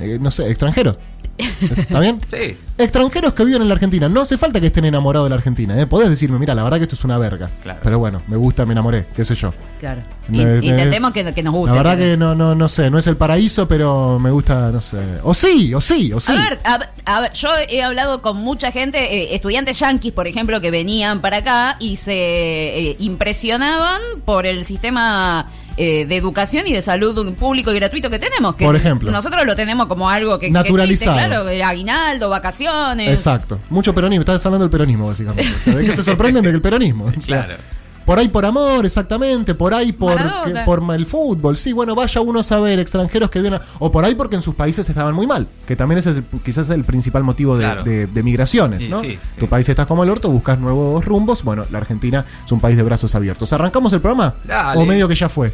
eh, 0.00 0.19
no 0.20 0.31
sé, 0.31 0.48
extranjeros. 0.48 0.98
¿Está 1.38 2.00
bien? 2.00 2.20
Sí, 2.26 2.56
Extranjeros 2.76 3.34
que 3.34 3.44
viven 3.44 3.62
en 3.62 3.69
la 3.69 3.75
Argentina. 3.75 4.08
No 4.08 4.20
hace 4.20 4.36
falta 4.36 4.60
que 4.60 4.66
estén 4.66 4.84
enamorados 4.84 5.26
de 5.26 5.31
la 5.31 5.36
Argentina. 5.36 5.81
¿eh? 5.81 5.86
Podés 5.86 6.10
decirme, 6.10 6.38
mira, 6.38 6.54
la 6.54 6.64
verdad 6.64 6.78
que 6.78 6.84
esto 6.84 6.96
es 6.96 7.04
una 7.04 7.19
verga. 7.19 7.48
Claro. 7.62 7.78
Pero 7.82 7.98
bueno, 8.00 8.22
me 8.26 8.36
gusta, 8.36 8.66
me 8.66 8.72
enamoré, 8.72 9.06
qué 9.14 9.25
sé 9.25 9.34
yo. 9.36 9.54
Claro. 9.78 10.00
Me- 10.28 10.56
intentemos 10.56 11.12
que, 11.12 11.32
que 11.32 11.42
nos 11.42 11.54
guste. 11.54 11.70
La 11.75 11.82
verdad 11.82 11.98
que 11.98 12.16
no, 12.16 12.34
no, 12.34 12.54
no 12.54 12.69
sé, 12.69 12.90
no 12.90 12.98
es 12.98 13.06
el 13.06 13.16
paraíso, 13.16 13.69
pero 13.69 14.19
me 14.19 14.31
gusta, 14.32 14.70
no 14.72 14.81
sé. 14.81 14.98
O 15.22 15.34
sí, 15.34 15.72
o 15.75 15.81
sí, 15.81 16.12
o 16.12 16.19
sí. 16.19 16.32
A 16.32 16.34
ver, 16.34 16.58
a, 16.64 16.78
ver, 16.78 16.88
a 17.04 17.20
ver, 17.20 17.32
yo 17.32 17.48
he 17.69 17.82
hablado 17.82 18.20
con 18.22 18.36
mucha 18.38 18.72
gente, 18.72 18.98
eh, 18.98 19.34
estudiantes 19.34 19.78
yanquis, 19.78 20.12
por 20.12 20.26
ejemplo, 20.26 20.60
que 20.60 20.70
venían 20.72 21.20
para 21.20 21.38
acá 21.38 21.76
y 21.78 21.96
se 21.96 22.12
eh, 22.12 22.96
impresionaban 22.98 24.00
por 24.25 24.46
el 24.46 24.64
sistema 24.64 25.46
eh, 25.76 26.06
de 26.06 26.17
educación 26.17 26.67
y 26.67 26.73
de 26.73 26.82
salud 26.82 27.35
público 27.35 27.73
y 27.73 27.75
gratuito 27.76 28.11
que 28.11 28.19
tenemos. 28.19 28.55
Que 28.55 28.65
Por 28.65 28.76
ejemplo. 28.76 29.11
Nosotros 29.11 29.44
lo 29.44 29.56
tenemos 29.56 29.87
como 29.87 30.09
algo 30.09 30.38
que, 30.38 30.47
que 30.47 30.53
Naturalizado. 30.53 31.17
existe, 31.17 31.29
claro, 31.29 31.49
el 31.49 31.62
aguinaldo, 31.62 32.29
vacaciones. 32.29 33.11
Exacto. 33.11 33.61
Mucho 33.71 33.94
peronismo. 33.94 34.21
Estás 34.21 34.44
hablando 34.47 34.65
del 34.65 34.71
peronismo, 34.71 35.06
básicamente. 35.06 35.53
O 35.55 35.59
sea, 35.59 35.75
¿De 35.75 35.85
qué 35.87 35.97
se 35.97 36.05
sorprenden? 36.05 36.43
De 36.44 36.50
que 36.50 36.56
el 36.56 36.62
peronismo. 36.62 37.06
O 37.17 37.21
sea, 37.21 37.44
claro. 37.47 37.62
Por 38.05 38.19
ahí 38.19 38.29
por 38.29 38.45
amor, 38.45 38.85
exactamente. 38.85 39.55
Por 39.55 39.73
ahí 39.75 39.93
por, 39.93 40.17
que- 40.17 40.61
por 40.65 40.83
el 40.95 41.06
fútbol. 41.06 41.56
Sí, 41.56 41.73
bueno, 41.73 41.95
vaya 41.95 42.21
uno 42.21 42.41
a 42.41 42.43
saber, 42.43 42.79
extranjeros 42.79 43.31
que 43.31 43.41
vienen. 43.41 43.61
O 43.79 43.91
por 43.91 44.05
ahí 44.05 44.15
porque 44.15 44.37
en 44.37 44.43
sus 44.43 44.55
países 44.55 44.89
estaban 44.89 45.15
muy 45.15 45.27
mal. 45.27 45.47
Que 45.67 45.75
también 45.77 45.99
ese 45.99 46.11
es 46.11 46.17
el- 46.17 46.25
quizás 46.45 46.69
el 46.71 46.85
principal 46.85 47.23
motivo 47.25 47.56
de, 47.56 47.65
Claro. 47.65 47.85
de- 47.85 48.06
de 48.06 48.23
migraciones, 48.23 48.83
Sí, 48.85 48.89
¿no? 48.91 49.01
sí, 49.01 49.19
sí. 49.35 49.41
Tu 49.41 49.49
país 49.49 49.69
está 49.69 49.87
como 49.87 50.05
el 50.05 50.11
orto, 50.11 50.31
buscas 50.31 50.59
nuevos 50.59 51.05
rumbos. 51.05 51.43
Bueno, 51.43 51.65
la 51.71 51.79
Argentina 51.79 52.25
es 52.45 52.53
un 52.53 52.61
país 52.61 52.77
de 52.77 52.83
brazos 52.83 53.15
abiertos. 53.15 53.53
¿Arrancamos 53.53 53.93
el 53.95 54.01
programa? 54.01 54.35
Dale. 54.45 54.81
¿O 54.81 54.85
medio 54.85 55.09
que 55.09 55.15
ya 55.15 55.29
fue? 55.29 55.53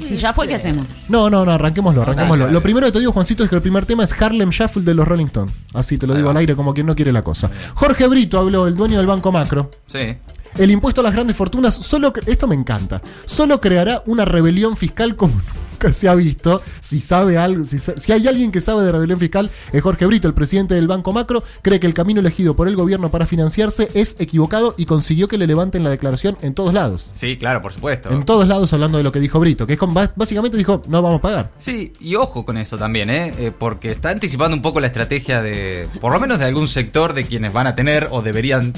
Si 0.00 0.16
ya 0.18 0.32
fue, 0.32 0.48
¿qué 0.48 0.54
hacemos? 0.56 0.86
No, 1.08 1.28
no, 1.30 1.44
no, 1.44 1.52
arranquémoslo, 1.52 2.02
arranquémoslo. 2.02 2.48
Lo 2.50 2.60
primero 2.62 2.86
que 2.86 2.92
te 2.92 2.98
digo, 2.98 3.12
Juancito, 3.12 3.44
es 3.44 3.50
que 3.50 3.56
el 3.56 3.62
primer 3.62 3.86
tema 3.86 4.04
es 4.04 4.12
Harlem 4.20 4.50
Shuffle 4.50 4.82
de 4.82 4.94
los 4.94 5.06
Rolling 5.06 5.26
Stones. 5.26 5.54
Así 5.74 5.98
te 5.98 6.06
lo 6.06 6.14
digo 6.14 6.30
al 6.30 6.36
aire 6.36 6.54
como 6.56 6.74
quien 6.74 6.86
no 6.86 6.94
quiere 6.96 7.12
la 7.12 7.22
cosa. 7.22 7.50
Jorge 7.74 8.06
Brito 8.08 8.38
habló, 8.38 8.66
el 8.66 8.74
dueño 8.74 8.98
del 8.98 9.06
Banco 9.06 9.30
Macro. 9.32 9.70
Sí. 9.86 10.16
El 10.58 10.70
impuesto 10.70 11.00
a 11.00 11.04
las 11.04 11.14
grandes 11.14 11.34
fortunas 11.36 11.74
solo, 11.74 12.12
cre- 12.12 12.24
esto 12.26 12.46
me 12.46 12.54
encanta, 12.54 13.00
solo 13.24 13.58
creará 13.60 14.02
una 14.06 14.24
rebelión 14.26 14.76
fiscal 14.76 15.16
como 15.16 15.40
nunca 15.72 15.92
se 15.92 16.08
ha 16.08 16.14
visto. 16.14 16.62
Si 16.80 17.00
sabe 17.00 17.38
algo, 17.38 17.64
si, 17.64 17.78
si 17.78 18.12
hay 18.12 18.28
alguien 18.28 18.52
que 18.52 18.60
sabe 18.60 18.82
de 18.84 18.92
rebelión 18.92 19.18
fiscal 19.18 19.50
es 19.72 19.82
Jorge 19.82 20.06
Brito, 20.06 20.28
el 20.28 20.34
presidente 20.34 20.74
del 20.74 20.86
Banco 20.88 21.12
Macro, 21.12 21.42
cree 21.62 21.80
que 21.80 21.86
el 21.86 21.94
camino 21.94 22.20
elegido 22.20 22.54
por 22.54 22.68
el 22.68 22.76
gobierno 22.76 23.10
para 23.10 23.26
financiarse 23.26 23.88
es 23.94 24.16
equivocado 24.18 24.74
y 24.76 24.86
consiguió 24.86 25.28
que 25.28 25.38
le 25.38 25.46
levanten 25.46 25.82
la 25.82 25.90
declaración 25.90 26.36
en 26.42 26.54
todos 26.54 26.72
lados. 26.74 27.10
Sí, 27.12 27.36
claro, 27.36 27.62
por 27.62 27.72
supuesto. 27.72 28.10
En 28.10 28.24
todos 28.24 28.46
lados 28.46 28.72
hablando 28.72 28.98
de 28.98 29.04
lo 29.04 29.12
que 29.12 29.20
dijo 29.20 29.40
Brito, 29.40 29.66
que 29.66 29.74
es 29.74 29.78
con- 29.78 29.94
bas- 29.94 30.12
básicamente 30.14 30.56
dijo, 30.56 30.82
no 30.88 31.02
vamos 31.02 31.18
a 31.18 31.22
pagar. 31.22 31.50
Sí, 31.56 31.92
y 32.00 32.14
ojo 32.14 32.44
con 32.44 32.56
eso 32.58 32.76
también, 32.78 33.10
¿eh? 33.10 33.34
Eh, 33.38 33.52
porque 33.56 33.90
está 33.90 34.10
anticipando 34.10 34.56
un 34.56 34.62
poco 34.62 34.80
la 34.80 34.86
estrategia 34.88 35.42
de, 35.42 35.88
por 36.00 36.12
lo 36.12 36.20
menos 36.20 36.38
de 36.38 36.44
algún 36.44 36.68
sector 36.68 37.14
de 37.14 37.24
quienes 37.24 37.52
van 37.52 37.66
a 37.66 37.74
tener 37.74 38.08
o 38.10 38.22
deberían 38.22 38.72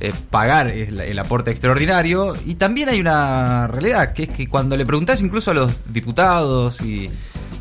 eh, 0.00 0.12
pagar 0.30 0.68
el, 0.68 1.00
el 1.00 1.18
aporte 1.18 1.50
extraordinario. 1.50 2.34
Y 2.46 2.54
también 2.54 2.88
hay 2.88 3.00
una 3.00 3.66
realidad, 3.66 4.12
que 4.12 4.24
es 4.24 4.28
que 4.30 4.48
cuando 4.48 4.76
le 4.76 4.86
preguntás 4.86 5.20
incluso 5.20 5.50
a 5.50 5.54
los 5.54 5.72
diputados 5.92 6.80
y, 6.80 7.08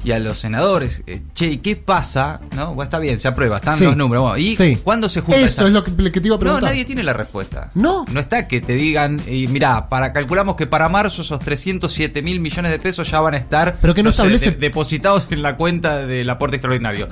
y 0.03 0.11
a 0.11 0.19
los 0.19 0.39
senadores, 0.39 1.01
eh, 1.07 1.21
che, 1.33 1.47
¿y 1.51 1.57
qué 1.57 1.75
pasa? 1.75 2.39
¿No? 2.55 2.67
Bueno, 2.67 2.83
está 2.83 2.99
bien, 2.99 3.19
se 3.19 3.27
aprueba, 3.27 3.57
están 3.57 3.77
Sí. 3.77 3.83
los 3.85 3.97
números. 3.97 4.23
bueno, 4.23 4.37
¿Y 4.37 4.55
Sí. 4.55 4.77
cuándo 4.83 5.09
se 5.09 5.21
junta 5.21 5.39
Eso 5.41 5.65
es 5.67 5.73
lo 5.73 5.83
que, 5.83 5.91
que 6.11 6.21
te 6.21 6.27
iba 6.27 6.35
a 6.35 6.37
no, 6.37 6.39
preguntar. 6.39 6.69
nadie 6.69 6.85
tiene 6.85 7.03
la 7.03 7.13
respuesta. 7.13 7.71
No. 7.75 8.05
No 8.11 8.19
está 8.19 8.47
que 8.47 8.61
te 8.61 8.73
digan, 8.73 9.21
y 9.27 9.47
mira, 9.47 9.89
para 9.89 10.13
calculamos 10.13 10.55
que 10.55 10.67
para 10.67 10.87
marzo 10.89 11.21
esos 11.21 11.39
307 11.39 12.21
mil 12.21 12.39
millones 12.39 12.71
de 12.71 12.79
pesos 12.79 13.09
ya 13.11 13.19
van 13.19 13.33
a 13.33 13.37
estar 13.37 13.77
Pero 13.81 13.93
que 13.93 14.03
no 14.03 14.09
establece- 14.11 14.51
de- 14.51 14.57
depositados 14.57 15.27
en 15.31 15.41
la 15.41 15.57
cuenta 15.57 16.05
del 16.05 16.29
aporte 16.29 16.55
extraordinario. 16.57 17.09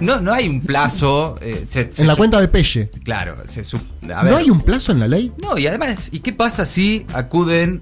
No, 0.00 0.20
no 0.20 0.32
hay 0.32 0.48
un 0.48 0.60
plazo. 0.60 1.36
eh, 1.40 1.66
se- 1.68 1.92
se 1.92 2.02
en 2.02 2.08
la 2.08 2.16
cuenta 2.16 2.40
de 2.40 2.48
Pelle. 2.48 2.90
Claro, 3.04 3.36
se 3.44 3.60
a 3.60 4.22
ver. 4.22 4.32
¿No 4.32 4.36
hay 4.38 4.50
un 4.50 4.60
plazo 4.60 4.92
en 4.92 5.00
la 5.00 5.08
ley? 5.08 5.32
No, 5.40 5.56
y 5.58 5.66
además, 5.66 6.08
¿y 6.10 6.20
qué 6.20 6.32
pasa 6.32 6.66
si 6.66 7.06
acuden 7.14 7.80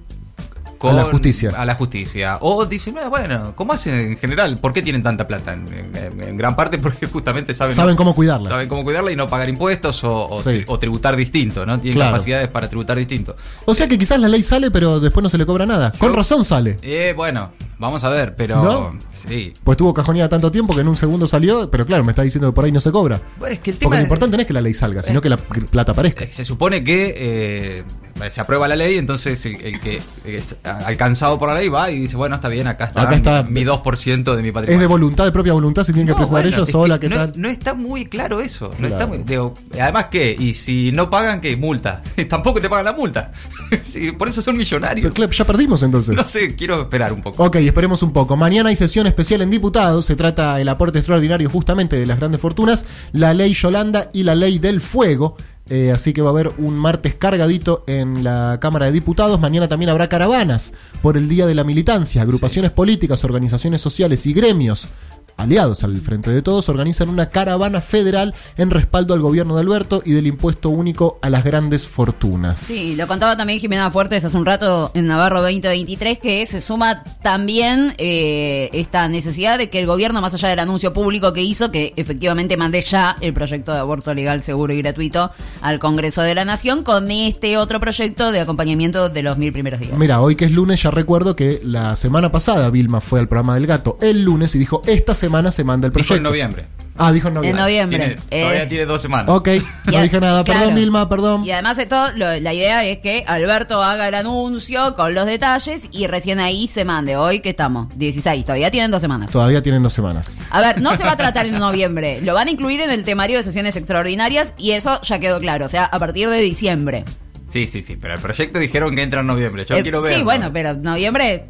con- 0.82 0.90
A 0.90 0.94
la 0.94 1.05
justicia. 1.05 1.52
A 1.56 1.64
la 1.64 1.75
justicia. 1.76 2.38
O 2.40 2.67
dicen, 2.67 2.96
"Ah, 2.99 3.08
bueno, 3.08 3.52
¿cómo 3.55 3.73
hacen 3.73 3.94
en 3.94 4.17
general? 4.19 4.58
¿Por 4.58 4.73
qué 4.73 4.82
tienen 4.82 5.02
tanta 5.02 5.26
plata? 5.29 5.52
En, 5.52 5.67
en- 5.94 6.20
en 6.23 6.37
gran 6.37 6.56
parte 6.56 6.79
porque 6.79 7.06
justamente 7.06 7.55
saben, 7.55 7.76
Saben 7.76 7.94
cómo 7.94 8.14
cuidarla. 8.17 8.49
Saben 8.49 8.69
cómo 8.69 8.82
cuidarla 8.82 9.12
y 9.12 9.17
no 9.17 9.29
pagar 9.29 9.49
impuestos 9.49 10.02
o, 10.02 10.26
o 10.29 10.43
Sí. 10.43 10.49
tri- 10.50 10.64
o 10.67 10.79
tributar 10.81 11.14
distinto, 11.14 11.64
¿no? 11.64 11.79
Tienen 11.79 11.94
Claro. 11.94 12.12
capacidades 12.12 12.49
para 12.49 12.69
tributar 12.69 12.99
distinto. 12.99 13.37
O 13.64 13.75
sea 13.75 13.87
que 13.87 13.96
quizás 13.99 14.19
la 14.20 14.26
ley 14.29 14.43
sale, 14.43 14.70
pero 14.73 14.99
después 14.99 15.23
no 15.23 15.29
se 15.29 15.38
le 15.38 15.46
cobra 15.46 15.67
nada. 15.67 15.93
Con 15.99 16.12
razón 16.14 16.44
sale. 16.44 16.79
Eh, 16.82 17.14
bueno, 17.17 17.50
vamos 17.79 18.02
a 18.02 18.08
ver, 18.08 18.34
pero. 18.34 18.62
¿No? 18.62 18.99
Sí. 19.12 19.55
Pues 19.62 19.76
tuvo 19.79 19.94
cajoneada 19.94 20.29
tanto 20.29 20.50
tiempo 20.50 20.75
que 20.75 20.81
en 20.81 20.88
un 20.88 20.96
segundo 20.96 21.26
salió, 21.29 21.70
pero 21.70 21.87
claro, 21.87 22.02
me 22.02 22.11
está 22.12 22.23
diciendo 22.23 22.49
que 22.50 22.55
por 22.55 22.64
ahí 22.64 22.73
no 22.73 22.81
se 22.81 22.90
cobra. 22.90 23.20
Pues 23.38 23.52
es 23.52 23.61
que 23.61 23.70
el 23.70 23.76
Porque 23.76 23.84
tema. 23.84 23.96
lo 23.99 24.02
importante 24.02 24.37
no 24.37 24.40
es 24.40 24.46
que 24.49 24.52
la 24.52 24.61
ley 24.61 24.75
salga, 24.75 25.00
sino 25.02 25.20
que 25.20 25.29
la 25.29 25.37
plata 25.37 25.93
aparezca. 25.93 26.25
Eh, 26.25 26.29
Se 26.32 26.44
supone 26.44 26.82
que 26.82 27.14
eh, 27.17 27.84
se 28.31 28.41
aprueba 28.41 28.69
la 28.69 28.76
ley, 28.76 28.99
entonces 28.99 29.44
el, 29.47 29.56
el 29.62 29.81
que 29.81 30.00
es 30.25 30.56
alcanzado 30.64 31.38
por 31.38 31.49
la 31.49 31.56
ley 31.56 31.69
va 31.69 31.91
y 31.91 31.99
dice, 32.00 32.17
bueno, 32.17 32.35
está 32.37 32.49
bien, 32.49 32.67
acá 32.67 32.85
está, 32.85 33.03
Acá 33.03 33.14
está. 33.17 33.43
mi 33.44 33.64
2% 33.64 34.35
de 34.37 34.43
mi 34.43 34.53
patrimonio. 34.53 34.75
Es 34.75 34.81
de 34.81 34.87
voluntad, 34.87 35.25
de 35.25 35.32
propia 35.32 35.53
voluntad, 35.53 35.85
se 35.85 35.93
tienen 35.93 36.06
que 36.09 36.14
presentar 36.14 36.43
bueno, 36.43 36.56
ellos 36.56 36.69
sola, 36.70 36.99
que 37.00 37.09
¿qué 37.09 37.14
no, 37.14 37.20
tal? 37.20 37.32
no 37.37 37.49
está 37.49 37.75
muy 37.75 38.06
claro 38.06 38.41
eso. 38.41 38.69
No 38.69 38.76
Claro. 38.76 38.94
está 38.94 39.06
muy, 39.06 39.19
digo, 39.19 39.55
además, 39.81 40.06
¿qué? 40.11 40.37
Y 40.38 40.55
si 40.55 40.93
no 40.93 41.11
pagan, 41.11 41.41
¿qué? 41.41 41.56
Multa. 41.56 42.03
Tampoco 42.29 42.61
te 42.61 42.69
pagan 42.69 42.85
la 42.87 42.93
multa. 42.93 43.32
Sí, 43.85 44.12
por 44.12 44.29
eso 44.29 44.43
son 44.43 44.58
millonarios. 44.58 45.03
Pero, 45.05 45.15
claro, 45.15 45.32
ya 45.32 45.47
perdimos 45.47 45.82
entonces. 45.82 46.15
No 46.15 46.25
sé, 46.26 46.55
quiero 46.56 46.82
esperar 46.82 47.11
un 47.15 47.23
poco. 47.23 47.43
Ok, 47.43 47.56
esperemos 47.56 48.03
un 48.03 48.12
poco. 48.12 48.37
Mañana 48.37 48.69
hay 48.69 48.76
sesión 48.76 49.06
especial 49.06 49.41
en 49.41 49.49
diputados. 49.49 50.05
Se 50.05 50.15
trata 50.15 50.61
el 50.61 50.69
aporte 50.69 50.99
extraordinario 50.99 51.49
justamente 51.49 51.99
de 51.99 52.05
las 52.06 52.19
grandes 52.19 52.38
fortunas, 52.38 52.85
la 53.12 53.32
ley 53.32 53.55
Yolanda 53.55 54.11
y 54.12 54.25
la 54.25 54.35
ley 54.35 54.58
del 54.58 54.82
fuego. 54.82 55.38
Eh, 55.70 55.93
así 55.93 56.12
que 56.12 56.23
va 56.23 56.29
a 56.29 56.32
haber 56.32 56.53
un 56.59 56.76
martes 56.76 57.14
cargadito 57.14 57.85
en 57.87 58.25
la 58.25 58.59
Cámara 58.61 58.87
de 58.87 58.93
Diputados. 58.93 59.41
Mañana 59.41 59.69
también 59.69 59.91
habrá 59.91 60.09
caravanas 60.09 60.73
por 61.03 61.17
el 61.17 61.29
Día 61.29 61.47
de 61.47 61.55
la 61.55 61.64
Militancia. 61.64 62.23
Agrupaciones 62.23 62.73
políticas, 62.73 63.25
organizaciones 63.25 63.81
sociales 63.81 64.27
y 64.27 64.32
gremios 64.32 64.89
aliados 65.36 65.84
al 65.84 66.01
Frente 66.01 66.31
de 66.31 66.43
Todos 66.43 66.69
organizan 66.69 67.08
una 67.08 67.31
caravana 67.31 67.81
federal 67.81 68.34
en 68.56 68.70
respaldo 68.70 69.15
al 69.15 69.20
gobierno 69.20 69.55
de 69.55 69.62
Alberto 69.62 70.03
y 70.05 70.12
del 70.12 70.27
impuesto 70.27 70.70
único 70.70 71.19
a 71.22 71.31
las 71.31 71.44
grandes 71.44 71.86
fortunas. 71.86 72.60
Sí, 72.60 72.96
lo 72.96 73.06
contaba 73.06 73.36
también 73.36 73.58
Jimena 73.58 73.91
Fuertes 73.91 74.24
hace 74.24 74.36
un 74.36 74.46
rato 74.46 74.91
en 74.94 75.06
Navarro 75.06 75.43
2023, 75.43 76.19
que 76.19 76.46
se 76.46 76.60
suma 76.60 77.03
también 77.22 77.94
eh, 77.98 78.70
esta 78.72 79.08
necesidad 79.08 79.58
de 79.58 79.70
que 79.70 79.79
el 79.79 79.86
gobierno, 79.86 80.20
más 80.20 80.34
allá 80.34 80.48
del 80.48 80.58
anuncio 80.58 80.93
público 80.93 81.32
que 81.32 81.43
hizo, 81.43 81.70
que 81.70 81.93
efectivamente 81.96 82.56
mande 82.56 82.81
ya 82.81 83.17
el 83.20 83.32
proyecto 83.32 83.72
de 83.72 83.79
aborto 83.79 84.15
legal, 84.15 84.43
seguro 84.43 84.72
y 84.72 84.82
gratuito 84.82 85.31
al 85.60 85.79
Congreso 85.79 86.22
de 86.22 86.34
la 86.34 86.44
Nación, 86.44 86.84
con 86.84 87.10
este 87.10 87.56
otro 87.56 87.81
proyecto 87.81 88.32
de 88.32 88.41
acompañamiento 88.41 89.08
de 89.08 89.22
los 89.22 89.39
mil 89.39 89.53
primeros 89.53 89.81
días. 89.81 89.96
Mira, 89.98 90.20
hoy 90.20 90.36
que 90.36 90.46
es 90.46 90.53
lunes 90.53 90.82
ya 90.82 90.91
recuerdo 90.91 91.36
que 91.36 91.60
la 91.65 91.96
semana 91.96 92.32
pasada 92.32 92.70
Vilma 92.70 93.01
fue 93.01 93.20
al 93.20 93.29
programa 93.29 93.55
del 93.55 93.67
gato 93.67 93.98
el 94.01 94.22
lunes 94.22 94.55
y 94.55 94.58
dijo, 94.58 94.82
esta 94.86 95.15
semana 95.22 95.50
se 95.50 95.64
manda 95.64 95.86
el 95.86 95.93
Dijo 95.93 96.06
proyecto. 96.06 96.17
en 96.17 96.22
noviembre. 96.22 96.64
Ah, 96.98 97.10
dijo 97.10 97.29
en 97.29 97.32
En 97.32 97.34
noviembre. 97.36 97.62
noviembre. 97.62 97.98
Tiene- 97.98 98.19
Eh, 98.31 98.41
todavía 98.43 98.69
tiene 98.69 98.84
dos 98.84 99.00
semanas. 99.00 99.26
Ok, 99.34 99.48
no 99.86 100.02
dije 100.02 100.20
nada. 100.20 100.44
claro. 100.44 100.60
Perdón, 100.60 100.74
Vilma, 100.74 101.08
perdón. 101.08 101.44
Y 101.44 101.50
además 101.50 101.79
esto, 101.79 101.96
lo- 102.17 102.38
la 102.38 102.52
idea 102.52 102.84
es 102.84 102.98
que 102.98 103.24
Alberto 103.26 103.82
haga 103.82 104.08
el 104.08 104.14
anuncio 104.14 104.94
con 104.94 105.14
los 105.14 105.24
detalles 105.24 105.88
y 105.91 106.06
recién 106.06 106.38
ahí 106.38 106.67
se 106.67 106.84
mande. 106.84 107.17
Hoy 107.17 107.41
que 107.41 107.48
estamos, 107.50 107.88
16, 107.98 108.44
todavía 108.44 108.70
tienen 108.70 108.91
dos 108.91 109.00
semanas. 109.00 109.31
Todavía 109.31 109.62
tienen 109.62 109.82
dos 109.82 109.94
semanas. 109.94 110.36
A 110.50 110.60
ver, 110.60 110.82
no 110.82 110.94
se 110.96 111.02
va 111.05 111.12
a 111.12 111.17
tratar 111.17 111.46
en 111.46 111.58
noviembre, 111.58 112.20
lo 112.20 112.34
van 112.34 112.48
a 112.48 112.50
incluir 112.50 112.81
en 112.82 112.91
el 112.91 113.05
temario 113.05 113.38
de 113.38 113.44
sesiones 113.44 113.74
extraordinarias 113.76 114.52
y 114.58 114.72
eso 114.72 115.00
ya 115.02 115.19
quedó 115.19 115.41
claro, 115.41 115.64
o 115.64 115.69
sea, 115.70 115.84
a 115.86 115.98
partir 115.98 116.29
de 116.29 116.41
diciembre. 116.41 117.05
Sí, 117.48 117.67
sí, 117.67 117.81
sí, 117.82 117.96
pero 118.00 118.14
el 118.14 118.20
proyecto 118.20 118.58
dijeron 118.58 118.94
que 118.96 119.02
entra 119.02 119.20
en 119.20 119.26
noviembre. 119.26 119.64
Yo 119.67 119.76
Eh, 119.76 119.82
quiero 119.82 120.00
ver. 120.02 120.14
Sí, 120.14 120.22
bueno, 120.22 120.50
pero 120.52 120.74
noviembre 120.74 121.46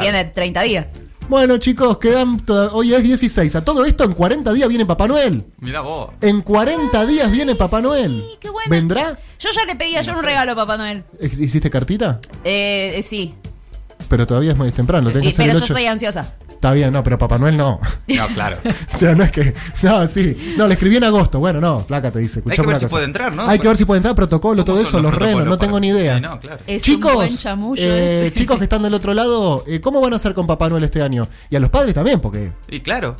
tiene 0.00 0.24
30 0.26 0.62
días. 0.62 0.86
Bueno, 1.28 1.58
chicos, 1.58 1.98
quedan. 1.98 2.40
Hoy 2.72 2.94
es 2.94 3.02
16. 3.02 3.56
A 3.56 3.64
todo 3.64 3.84
esto, 3.84 4.04
en 4.04 4.12
40 4.12 4.52
días 4.52 4.68
viene 4.68 4.86
Papá 4.86 5.08
Noel. 5.08 5.44
Mira 5.60 5.80
vos. 5.80 6.10
En 6.20 6.40
40 6.40 7.04
días 7.06 7.30
viene 7.32 7.56
Papá 7.56 7.80
Noel. 7.80 8.24
qué 8.38 8.48
bueno. 8.48 8.70
¿Vendrá? 8.70 9.18
Yo 9.40 9.50
ya 9.50 9.64
le 9.64 9.74
pedí 9.74 9.96
ayer 9.96 10.14
un 10.14 10.22
regalo 10.22 10.52
a 10.52 10.54
Papá 10.54 10.76
Noel. 10.76 11.02
¿Hiciste 11.20 11.68
cartita? 11.68 12.20
Eh, 12.44 12.92
eh, 12.96 13.02
sí, 13.02 13.34
Pero 14.08 14.24
todavía 14.26 14.52
es 14.52 14.56
muy 14.56 14.70
temprano. 14.70 15.10
Tenés 15.10 15.18
Eh, 15.18 15.28
que 15.28 15.34
hacer 15.34 15.46
pero 15.46 15.52
el 15.58 15.58
yo 15.60 15.64
8. 15.64 15.74
soy 15.74 15.86
ansiosa. 15.86 16.34
Está 16.56 16.72
bien, 16.72 16.90
no, 16.90 17.04
pero 17.04 17.18
Papá 17.18 17.36
Noel 17.36 17.56
no. 17.56 17.78
No, 18.08 18.28
claro. 18.28 18.56
o 18.94 18.96
sea, 18.96 19.14
no 19.14 19.24
es 19.24 19.30
que. 19.30 19.54
No, 19.82 20.08
sí. 20.08 20.54
No, 20.56 20.66
le 20.66 20.72
escribí 20.72 20.96
en 20.96 21.04
agosto. 21.04 21.38
Bueno, 21.38 21.60
no, 21.60 21.80
flaca 21.80 22.10
te 22.10 22.18
dice. 22.18 22.42
Hay 22.48 22.56
que 22.56 22.62
ver 22.66 22.76
si 22.76 22.86
cosa. 22.86 22.88
puede 22.88 23.04
entrar, 23.04 23.32
¿no? 23.32 23.46
Hay 23.46 23.58
que 23.58 23.68
ver 23.68 23.76
si 23.76 23.84
puede 23.84 23.98
entrar, 23.98 24.16
protocolo, 24.16 24.64
¿Cómo 24.64 24.64
todo 24.64 24.80
eso, 24.80 25.00
los 25.00 25.14
renos, 25.14 25.44
no 25.44 25.58
tengo 25.58 25.78
ni 25.78 25.88
idea. 25.88 26.16
Sí, 26.16 26.22
no, 26.22 26.40
claro. 26.40 26.58
Es 26.66 26.88
un 26.88 26.94
chicos, 26.94 27.46
eh, 27.76 28.26
ese. 28.26 28.32
chicos 28.34 28.56
que 28.58 28.64
están 28.64 28.82
del 28.82 28.94
otro 28.94 29.12
lado, 29.12 29.64
eh, 29.66 29.80
¿cómo 29.80 30.00
van 30.00 30.14
a 30.14 30.16
hacer 30.16 30.32
con 30.32 30.46
Papá 30.46 30.68
Noel 30.70 30.84
este 30.84 31.02
año? 31.02 31.28
Y 31.50 31.56
a 31.56 31.60
los 31.60 31.70
padres 31.70 31.94
también, 31.94 32.20
porque 32.20 32.52
Y 32.68 32.80
claro. 32.80 33.16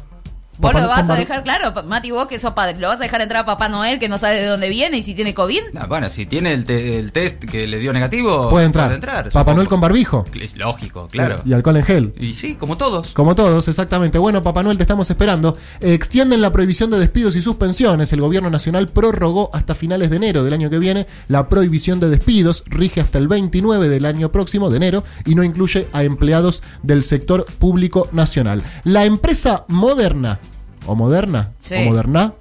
Vos 0.59 0.73
Papá- 0.73 0.81
lo 0.81 0.89
vas 0.89 1.11
a 1.11 1.15
dejar, 1.17 1.43
claro, 1.43 1.73
Mati, 1.85 2.11
vos 2.11 2.27
que 2.29 2.39
sos 2.39 2.53
padre, 2.53 2.79
¿lo 2.79 2.89
vas 2.89 2.99
a 2.99 3.03
dejar 3.03 3.21
entrar 3.21 3.43
a 3.43 3.47
Papá 3.47 3.69
Noel 3.69 3.99
que 3.99 4.09
no 4.09 4.17
sabe 4.19 4.37
de 4.41 4.47
dónde 4.47 4.69
viene 4.71 4.97
y 4.97 5.03
si 5.03 5.15
tiene 5.15 5.35
COVID? 5.35 5.61
No, 5.75 5.87
bueno, 5.87 6.09
si 6.09 6.25
tiene 6.27 6.53
el, 6.55 6.65
te- 6.65 6.99
el 6.99 7.13
test 7.13 7.45
que 7.45 7.67
le 7.67 7.79
dio 7.79 7.93
negativo, 7.93 8.49
puede 8.49 8.65
entrar. 8.67 8.99
Papá 9.01 9.31
supongo. 9.31 9.55
Noel 9.57 9.69
con 9.69 9.81
barbijo. 9.81 10.25
Es 10.41 10.57
lógico, 10.57 11.09
claro. 11.09 11.43
Y 11.45 11.53
alcohol 11.53 11.77
en 11.77 11.85
gel. 11.85 12.15
Y 12.19 12.35
sí, 12.35 12.55
como 12.55 12.77
todos. 12.77 13.13
Como 13.13 13.35
todos, 13.35 13.69
exactamente. 13.69 14.19
Bueno, 14.19 14.43
Papá 14.43 14.63
Noel, 14.63 14.77
te 14.79 14.85
estamos 14.85 15.11
esperando. 15.11 15.57
Extienden 15.81 16.41
la 16.41 16.51
prohibición 16.53 16.91
de 16.91 16.99
despidos 16.99 17.37
y 17.37 17.43
suspensiones. 17.43 18.13
El 18.13 18.21
gobierno 18.23 18.49
nacional 18.51 18.89
prorrogó 18.89 19.51
hasta 19.53 19.75
finales 19.75 20.11
de 20.11 20.17
enero 20.17 20.43
del 20.43 20.55
año 20.55 20.71
que 20.71 20.79
viene 20.79 21.07
la 21.29 21.49
prohibición 21.49 22.01
de 22.01 22.09
despidos. 22.09 22.65
Rige 22.67 23.01
hasta 23.03 23.19
el 23.19 23.29
29 23.29 23.89
del 23.89 24.05
año 24.07 24.33
próximo, 24.33 24.71
de 24.71 24.79
enero, 24.79 25.05
y 25.27 25.35
no 25.35 25.45
incluye 25.45 25.89
a 25.93 26.03
empleados 26.03 26.63
del 26.83 27.03
sector 27.05 27.45
público 27.59 28.09
nacional. 28.13 28.63
La 28.85 29.05
empresa 29.05 29.65
Moderna, 29.69 30.39
o 30.87 30.95
Moderna, 30.95 31.51
Sí. 31.61 31.75
o 31.75 31.85
Moderna, 31.91 32.33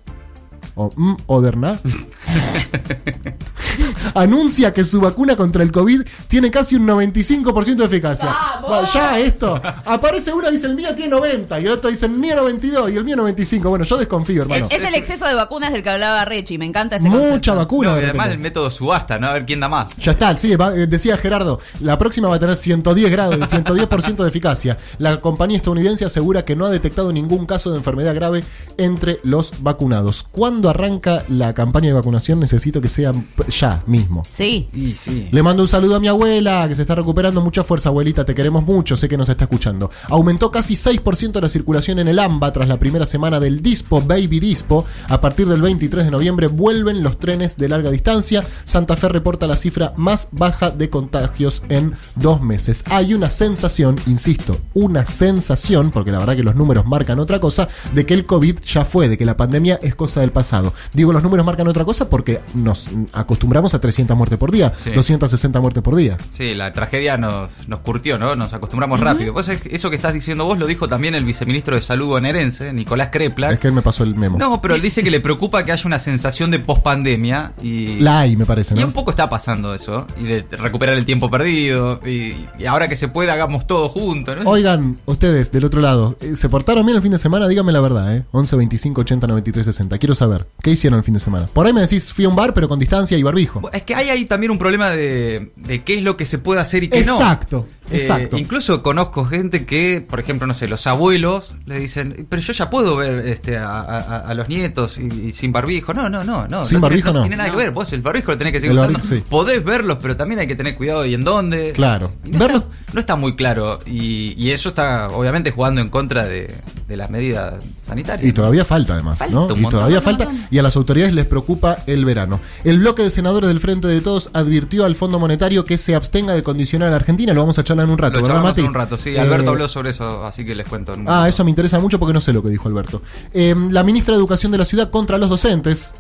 o 0.76 0.92
mm, 0.96 1.16
Moderna, 1.28 1.80
anuncia 4.14 4.74
que 4.74 4.84
su 4.84 5.00
vacuna 5.02 5.36
contra 5.36 5.64
el 5.64 5.72
COVID 5.72 6.02
tiene 6.28 6.52
casi 6.52 6.76
un 6.76 6.88
95% 6.88 7.76
de 7.76 7.86
eficacia. 7.86 8.26
¡Vamos! 8.28 8.70
Bueno, 8.70 8.88
ya 8.94 9.20
esto. 9.20 9.62
Aparece 9.86 10.34
uno 10.34 10.50
y 10.50 10.54
dice 10.54 10.68
el 10.68 10.76
mío 10.76 10.90
tiene 10.96 11.12
90 11.12 11.60
y 11.60 11.66
el 11.66 11.72
otro 11.72 11.90
dice 11.90 12.06
el 12.06 12.12
mío 12.14 12.36
92 12.36 12.92
y 12.92 12.98
el 12.98 13.04
mío 13.04 13.16
95. 13.16 13.70
Bueno, 13.70 13.86
yo 13.86 13.98
desconfío, 13.98 14.44
hermano. 14.44 14.66
Es, 14.66 14.72
es 14.72 14.84
el 14.84 14.96
exceso 14.96 15.26
de 15.26 15.34
vacunas 15.34 15.72
del 15.72 15.84
que 15.84 15.90
hablaba 15.90 16.26
Rechi, 16.26 16.58
me 16.58 16.66
encanta 16.66 16.98
ese 16.98 17.10
Mucha 17.10 17.22
concepto. 17.22 17.56
vacuna. 17.56 17.90
No, 17.92 17.96
además 17.96 18.28
el 18.30 18.40
método 18.40 18.70
subasta, 18.70 19.18
¿no? 19.20 19.28
A 19.28 19.34
ver 19.34 19.46
quién 19.46 19.60
da 19.60 19.70
más. 19.70 19.96
Ya 19.98 20.12
está, 20.12 20.38
sí, 20.38 20.56
va- 20.56 20.76
eh, 20.76 20.88
decía 20.88 21.18
Gerardo, 21.18 21.60
la 21.82 21.98
próxima 21.98 22.28
va 22.30 22.36
a 22.36 22.40
tener 22.40 22.56
110 22.56 23.12
grados, 23.12 23.38
110% 23.50 24.24
de 24.24 24.30
eficacia. 24.30 24.78
La 24.98 25.20
compañía 25.22 25.58
estadounidense 25.58 26.06
asegura 26.06 26.44
que 26.46 26.56
no 26.56 26.66
ha 26.66 26.70
detectado 26.70 27.12
ningún 27.12 27.46
caso 27.46 27.72
de 27.72 27.78
enfermedad 27.78 28.14
grave 28.16 28.44
entre 28.78 29.20
los 29.24 29.54
vacunados. 29.62 30.24
¿Cuándo 30.32 30.70
arranca 30.70 31.24
la 31.30 31.54
campaña 31.54 31.88
de 31.88 31.94
vacunación? 31.94 32.40
Necesito 32.40 32.82
que 32.82 32.90
sea 32.90 33.14
ya 33.50 33.82
mismo. 33.96 34.24
Sí. 34.30 34.68
Y 34.74 34.94
sí. 34.94 35.30
Le 35.32 35.44
mando 35.44 35.64
un 35.64 35.70
saludo 35.70 35.96
a 35.96 36.00
mi 36.00 36.08
abuela, 36.08 36.68
que 36.68 36.76
se 36.76 36.82
está 36.82 36.96
recuperando. 36.96 37.42
Mucha 37.42 37.64
fuerza, 37.64 37.90
abuelita, 37.90 38.26
te 38.26 38.36
queremos 38.36 38.64
mucho, 38.64 38.98
sé 38.98 39.08
que 39.08 39.18
nos 39.18 39.30
está 39.30 39.46
escuchando. 39.46 39.90
Aumentó 40.10 40.52
casi 40.52 40.74
6% 40.76 41.42
la 41.42 41.50
circulación 41.50 42.00
en 42.00 42.08
el 42.08 42.20
AMBA 42.20 42.52
tras 42.52 42.68
la 42.68 42.78
primera 42.78 43.06
semana 43.06 43.40
del 43.40 43.62
Dispo, 43.62 44.02
Baby 44.02 44.40
Dispo. 44.40 44.86
A 45.08 45.22
partir 45.22 45.48
del 45.48 45.62
23 45.62 46.06
de 46.06 46.12
noviembre 46.12 46.48
vuelven 46.48 47.04
los 47.04 47.20
trenes 47.20 47.58
de 47.58 47.70
larga 47.70 47.92
distancia. 47.92 48.46
Santa 48.66 48.98
Fe 48.98 49.10
reporta 49.10 49.48
la 49.48 49.56
cifra 49.56 49.94
más 49.96 50.28
baja 50.32 50.72
de 50.72 50.90
contagios 50.90 51.64
en 51.70 51.94
dos 52.16 52.42
meses. 52.42 52.84
Hay 52.90 53.14
una 53.14 53.30
sensación, 53.30 54.00
insisto, 54.08 54.58
una 54.74 55.06
sensación, 55.06 55.92
porque 55.92 56.12
la 56.12 56.20
verdad 56.20 56.36
que 56.36 56.44
los 56.44 56.56
números 56.56 56.86
marcan 56.86 57.20
otra 57.20 57.40
cosa, 57.40 57.70
de 57.94 58.06
que 58.06 58.14
el 58.14 58.26
COVID 58.26 58.60
ya 58.62 58.86
fue, 58.86 59.10
de 59.10 59.18
que 59.18 59.26
la 59.26 59.38
pandemia 59.38 59.80
es 59.82 59.96
cosa 59.96 60.22
del 60.22 60.32
pasado. 60.32 60.74
Digo, 60.94 61.14
los 61.14 61.24
números 61.24 61.46
marcan 61.46 61.68
otra 61.68 61.86
cosa 61.86 62.10
porque 62.10 62.42
nos 62.54 62.90
acostumbramos 63.14 63.74
a 63.74 63.82
300 63.86 64.18
muertes 64.18 64.38
por 64.40 64.52
día, 64.52 64.74
Sí. 64.84 64.92
260 64.92 65.60
muertes 65.62 65.84
por 65.84 65.96
día. 65.96 66.18
Sí, 66.30 66.56
la 66.56 66.74
tragedia 66.74 67.18
nos, 67.18 67.68
nos 67.68 67.80
curtió, 67.82 68.18
¿no? 68.18 68.36
Nos 68.36 68.54
acostumbramos 68.54 69.00
rápido. 69.00 69.32
Vos 69.34 69.46
sabés 69.46 69.62
que 69.62 69.76
eso 69.76 69.90
que 69.90 69.96
estás 69.96 70.14
diciendo 70.14 70.44
vos 70.46 70.58
lo 70.58 70.66
dijo 70.68 70.88
también 70.88 71.14
el 71.16 71.24
viceministro 71.26 71.76
de 71.76 71.82
Salud 71.82 72.08
bonaerense, 72.08 72.74
Nicolás 72.74 73.10
Kreplak. 73.12 73.54
Es 73.54 73.60
que 73.60 73.68
él 73.68 73.74
me 73.74 73.82
pasó 73.82 74.04
el 74.04 74.16
memo. 74.16 74.38
No, 74.38 74.60
pero 74.62 74.76
él 74.76 74.82
dice 74.82 75.04
que 75.04 75.12
le 75.12 75.20
preocupa 75.20 75.64
que 75.64 75.72
haya 75.72 75.84
una 75.86 76.00
sensación 76.00 76.52
de 76.52 76.60
pospandemia 76.60 77.54
y... 77.62 78.00
La 78.00 78.22
hay, 78.22 78.36
me 78.36 78.46
parece, 78.46 78.76
Y 78.76 78.80
¿no? 78.80 78.88
un 78.88 78.94
poco 78.94 79.12
está 79.12 79.30
pasando 79.30 79.74
eso, 79.74 80.08
y 80.20 80.24
de 80.24 80.46
recuperar 80.52 80.98
el 80.98 81.06
tiempo 81.06 81.30
perdido, 81.30 82.00
y, 82.06 82.36
y 82.60 82.66
ahora 82.66 82.88
que 82.88 82.96
se 82.96 83.08
puede 83.08 83.32
hagamos 83.32 83.68
todo 83.68 83.90
juntos, 83.90 84.36
¿no? 84.44 84.50
Oigan, 84.50 84.98
ustedes 85.06 85.52
del 85.52 85.64
otro 85.66 85.82
lado, 85.82 86.18
eh, 86.22 86.36
¿se 86.36 86.50
portaron 86.50 86.86
bien 86.86 86.96
el 86.96 87.02
fin 87.02 87.12
de 87.12 87.20
semana? 87.20 87.48
Díganme 87.48 87.72
la 87.72 87.82
verdad, 87.82 88.16
¿eh? 88.16 88.24
11 88.32 88.56
25 88.56 89.02
80 89.02 89.28
93 89.28 89.66
60. 89.66 89.98
Quiero 89.98 90.16
saber, 90.16 90.48
¿qué 90.62 90.72
hicieron 90.72 90.98
el 91.00 91.04
fin 91.04 91.14
de 91.16 91.20
semana? 91.20 91.48
Por 91.52 91.66
ahí 91.66 91.74
me 91.74 91.82
decís, 91.82 92.14
fui 92.14 92.26
a 92.26 92.30
un 92.30 92.36
bar, 92.36 92.54
pero 92.54 92.68
con 92.68 92.80
distancia 92.80 93.18
y 93.18 93.24
barbijo. 93.24 93.62
Es 93.72 93.84
que 93.84 93.96
hay 93.96 94.10
ahí 94.10 94.26
también 94.26 94.52
un 94.52 94.58
problema 94.58 94.90
de, 94.92 95.52
de 95.56 95.84
qué 95.84 95.96
es 95.98 96.04
lo 96.04 96.18
que 96.18 96.26
se 96.26 96.38
puede 96.40 96.62
hacer 96.62 96.84
y 96.84 96.88
qué 96.88 97.04
no. 97.04 97.16
Exacto, 97.16 97.68
Eh, 97.92 97.98
exacto. 97.98 98.38
incluso 98.38 98.82
conozco 98.82 99.26
gente 99.26 99.66
que, 99.66 100.06
por 100.08 100.20
ejemplo, 100.20 100.48
no 100.48 100.54
sé, 100.54 100.68
los 100.68 100.88
abuelos 100.88 101.54
le 101.66 101.78
dicen, 101.80 102.26
pero 102.30 102.42
yo 102.42 102.52
ya 102.54 102.70
puedo 102.70 102.96
ver 102.96 103.20
este, 103.28 103.58
a, 103.58 103.80
a- 103.82 104.20
a 104.22 104.34
los 104.34 104.50
nietos 104.50 104.98
y, 104.98 105.28
y 105.28 105.32
sin 105.32 105.52
barbijo. 105.52 105.94
No, 105.94 106.10
no, 106.10 106.24
no, 106.24 106.48
no. 106.48 106.66
Sin 106.66 106.78
no 106.78 106.82
barbijo, 106.82 107.14
no. 107.14 107.22
tiene 107.22 107.36
nada 107.36 107.52
que 107.52 107.58
ver. 107.58 107.72
Vos 107.72 107.94
el 107.94 108.02
barbijo 108.02 108.32
lo 108.32 108.38
tenés 108.38 108.54
que 108.54 108.60
seguir 108.60 108.72
El 108.72 108.78
usando. 108.80 109.00
barbijo, 109.00 109.16
sí. 109.16 109.24
Podés 109.30 109.64
verlos, 109.64 110.00
pero 110.02 110.18
también 110.18 110.40
hay 110.40 110.48
que 110.48 110.56
tener 110.56 110.76
cuidado 110.76 111.06
y 111.06 111.14
en 111.14 111.24
dónde. 111.24 111.74
Claro. 111.74 112.12
No, 112.24 112.40
Verlos- 112.40 112.64
está, 112.64 112.94
no 112.94 113.00
está 113.00 113.16
muy 113.16 113.36
claro. 113.36 113.80
Y, 113.86 114.34
y 114.38 114.52
eso 114.52 114.70
está, 114.70 115.10
obviamente, 115.10 115.52
jugando 115.52 115.80
en 115.82 115.90
contra 115.90 116.26
de, 116.26 116.54
de 116.88 116.98
las 116.98 117.10
medidas 117.12 117.64
sanitarias. 117.84 118.28
Y 118.28 118.34
todavía 118.34 118.66
falta 118.66 118.94
además, 118.94 119.20
Falta 119.20 119.34
¿no? 119.36 119.46
un 119.48 119.60
Y 119.60 119.70
todavía 119.70 120.02
falta. 120.02 120.28
Y 120.50 120.58
a 120.58 120.64
las 120.64 120.76
autoridades 120.76 121.14
les 121.14 121.26
preocupa 121.28 121.80
el 121.86 122.04
verano. 122.04 122.40
El 122.64 122.80
bloque 122.80 123.04
de 123.04 123.12
senadores 123.12 123.48
del 123.48 123.60
Frente 123.60 123.88
de 123.88 124.02
Todos 124.02 124.30
advirtió 124.34 124.86
al 124.86 124.96
Fondo 124.96 125.20
Monetario 125.20 125.66
que 125.66 125.78
se 125.78 125.94
abstenga 125.94 126.34
de 126.34 126.42
condicionar 126.42 126.88
a 126.88 126.92
la 126.92 126.98
Argentina. 126.98 127.34
Lo 127.34 127.42
vamos 127.42 127.60
a 127.60 127.64
charlar 127.76 127.86
en 127.86 127.92
un 127.92 127.98
rato, 127.98 128.18
Lo 128.20 128.24
¿verdad, 128.24 128.44
Mati? 128.44 128.62
en 128.62 128.68
un 128.68 128.74
rato, 128.74 128.98
sí. 128.98 129.10
Eh, 129.12 129.20
Alberto 129.20 129.52
habló 129.52 129.68
sobre 129.68 129.90
eso, 129.92 130.26
así 130.26 130.46
que 130.46 130.56
les 130.56 130.68
cuento. 130.68 130.96
Ah, 131.06 131.28
eso 131.28 131.44
me 131.44 131.50
interesa 131.52 131.80
mucho 131.80 132.00
porque 132.00 132.14
no 132.14 132.22
sé 132.22 132.34
lo 132.34 132.42
que 132.42 132.50
dijo 132.50 132.68
Alberto. 132.68 133.02
Eh, 133.34 133.56
la 133.70 133.84
ministra 133.84 134.14
de 134.14 134.20
Educación 134.20 134.52
de 134.52 134.58
la 134.58 134.66
ciudad 134.66 134.90
contra 134.90 135.18
los 135.18 135.30
docentes. 135.30 135.94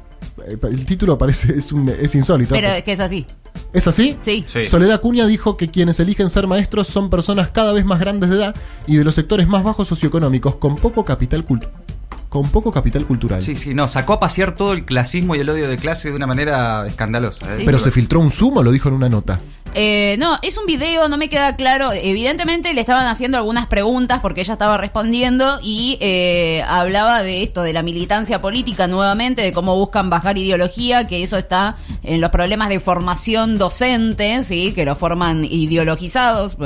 Eh, 0.48 0.58
El 0.63 0.86
título 0.86 1.17
parece 1.17 1.53
es, 1.58 1.72
un, 1.72 1.89
es 1.89 2.15
insólito. 2.15 2.55
Pero 2.55 2.67
es 2.70 2.84
que 2.84 2.94
es 2.94 3.00
así. 3.00 3.25
¿Es 3.74 3.88
así? 3.88 4.17
Sí. 4.22 4.46
Sí. 4.48 4.65
Soledad 4.65 5.01
Cunha 5.01 5.25
dijo 5.27 5.58
que 5.58 5.70
quienes 5.70 6.00
eligen 6.00 6.29
ser 6.29 6.48
maestros 6.48 6.88
son 6.88 7.10
personas 7.10 7.50
cada 7.50 7.74
vez 7.74 7.86
más 7.86 8.00
grandes 8.00 8.29
de 8.29 8.38
edad 8.38 8.55
y 8.88 8.96
de 8.98 9.03
los 9.03 9.15
sectores 9.15 9.48
más 9.48 9.63
bajos 9.63 9.88
socioeconómicos 9.88 10.55
con 10.55 10.75
poco 10.77 11.03
capital 11.05 11.44
cultural. 11.46 11.74
Con 12.36 12.50
poco 12.50 12.70
capital 12.70 13.06
cultural. 13.06 13.42
Sí, 13.42 13.56
sí, 13.56 13.74
no, 13.74 13.88
sacó 13.88 14.12
a 14.12 14.20
pasear 14.20 14.56
todo 14.56 14.74
el 14.74 14.84
clasismo 14.84 15.38
y 15.38 15.39
el 15.39 15.50
odio 15.50 15.70
de 15.70 15.77
clase 15.77 16.10
de 16.10 16.18
una 16.18 16.27
manera 16.27 16.86
escandalosa. 16.86 17.46
¿eh? 17.54 17.60
Sí. 17.60 17.63
Pero 17.65 17.80
se 17.80 17.92
filtró 17.92 18.20
un 18.20 18.30
zoom 18.30 18.58
o 18.58 18.62
lo 18.63 18.74
dijo 18.74 18.89
en 18.89 18.96
una 18.96 19.08
nota. 19.08 19.39
Eh, 19.74 20.15
no, 20.20 20.38
es 20.42 20.58
un 20.58 20.65
video, 20.65 21.10
no 21.10 21.18
me 21.18 21.27
queda 21.27 21.58
claro. 21.58 21.92
Evidentemente 21.94 22.74
le 22.74 22.80
estaban 22.80 23.08
haciendo 23.08 23.38
algunas 23.38 23.68
preguntas 23.68 24.20
porque 24.22 24.39
ella 24.39 24.54
estaba 24.54 24.77
respondiendo 24.77 25.60
y 25.62 25.98
eh, 26.00 26.63
hablaba 26.68 27.24
de 27.24 27.44
esto, 27.44 27.62
de 27.62 27.74
la 27.74 27.84
militancia 27.84 28.42
política 28.42 28.88
nuevamente, 28.88 29.42
de 29.42 29.51
cómo 29.51 29.77
buscan 29.77 30.10
bajar 30.10 30.38
ideología, 30.38 31.08
que 31.08 31.24
eso 31.24 31.38
está 31.38 31.75
en 32.07 32.21
los 32.21 32.29
problemas 32.31 32.69
de 32.69 32.79
formación 32.79 33.57
docente, 33.57 34.43
sí, 34.43 34.71
que 34.74 34.85
lo 34.85 34.95
forman 34.95 35.45
ideologizados, 35.45 36.57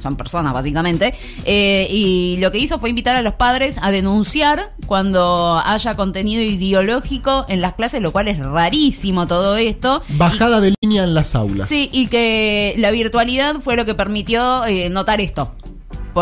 son 0.00 0.16
personas 0.16 0.52
básicamente. 0.52 1.14
Eh, 1.44 1.86
y 1.90 2.36
lo 2.40 2.50
que 2.50 2.58
hizo 2.58 2.78
fue 2.78 2.90
invitar 2.90 3.16
a 3.16 3.22
los 3.22 3.34
padres 3.34 3.76
a 3.82 3.90
denunciar 3.90 4.72
cuando 4.86 5.60
haya 5.64 5.94
contenido 5.94 6.42
ideológico 6.42 7.46
en 7.48 7.60
las 7.60 7.74
clases, 7.74 8.02
lo 8.02 8.12
cual 8.12 8.28
es 8.28 8.38
rarísimo 8.38 9.26
todo 9.26 9.56
esto. 9.56 10.02
Y- 10.08 10.16
Bajada 10.16 10.60
de 10.60 10.74
línea 10.82 11.04
en 11.04 11.14
las 11.14 11.34
aulas. 11.34 11.68
Sí, 11.68 11.88
y 11.92 12.06
que 12.08 12.74
la 12.78 12.90
virtualidad 12.90 13.56
fue 13.60 13.76
lo 13.76 13.84
que 13.84 13.94
permitió 13.94 14.64
eh, 14.66 14.88
notar 14.88 15.20
esto. 15.20 15.52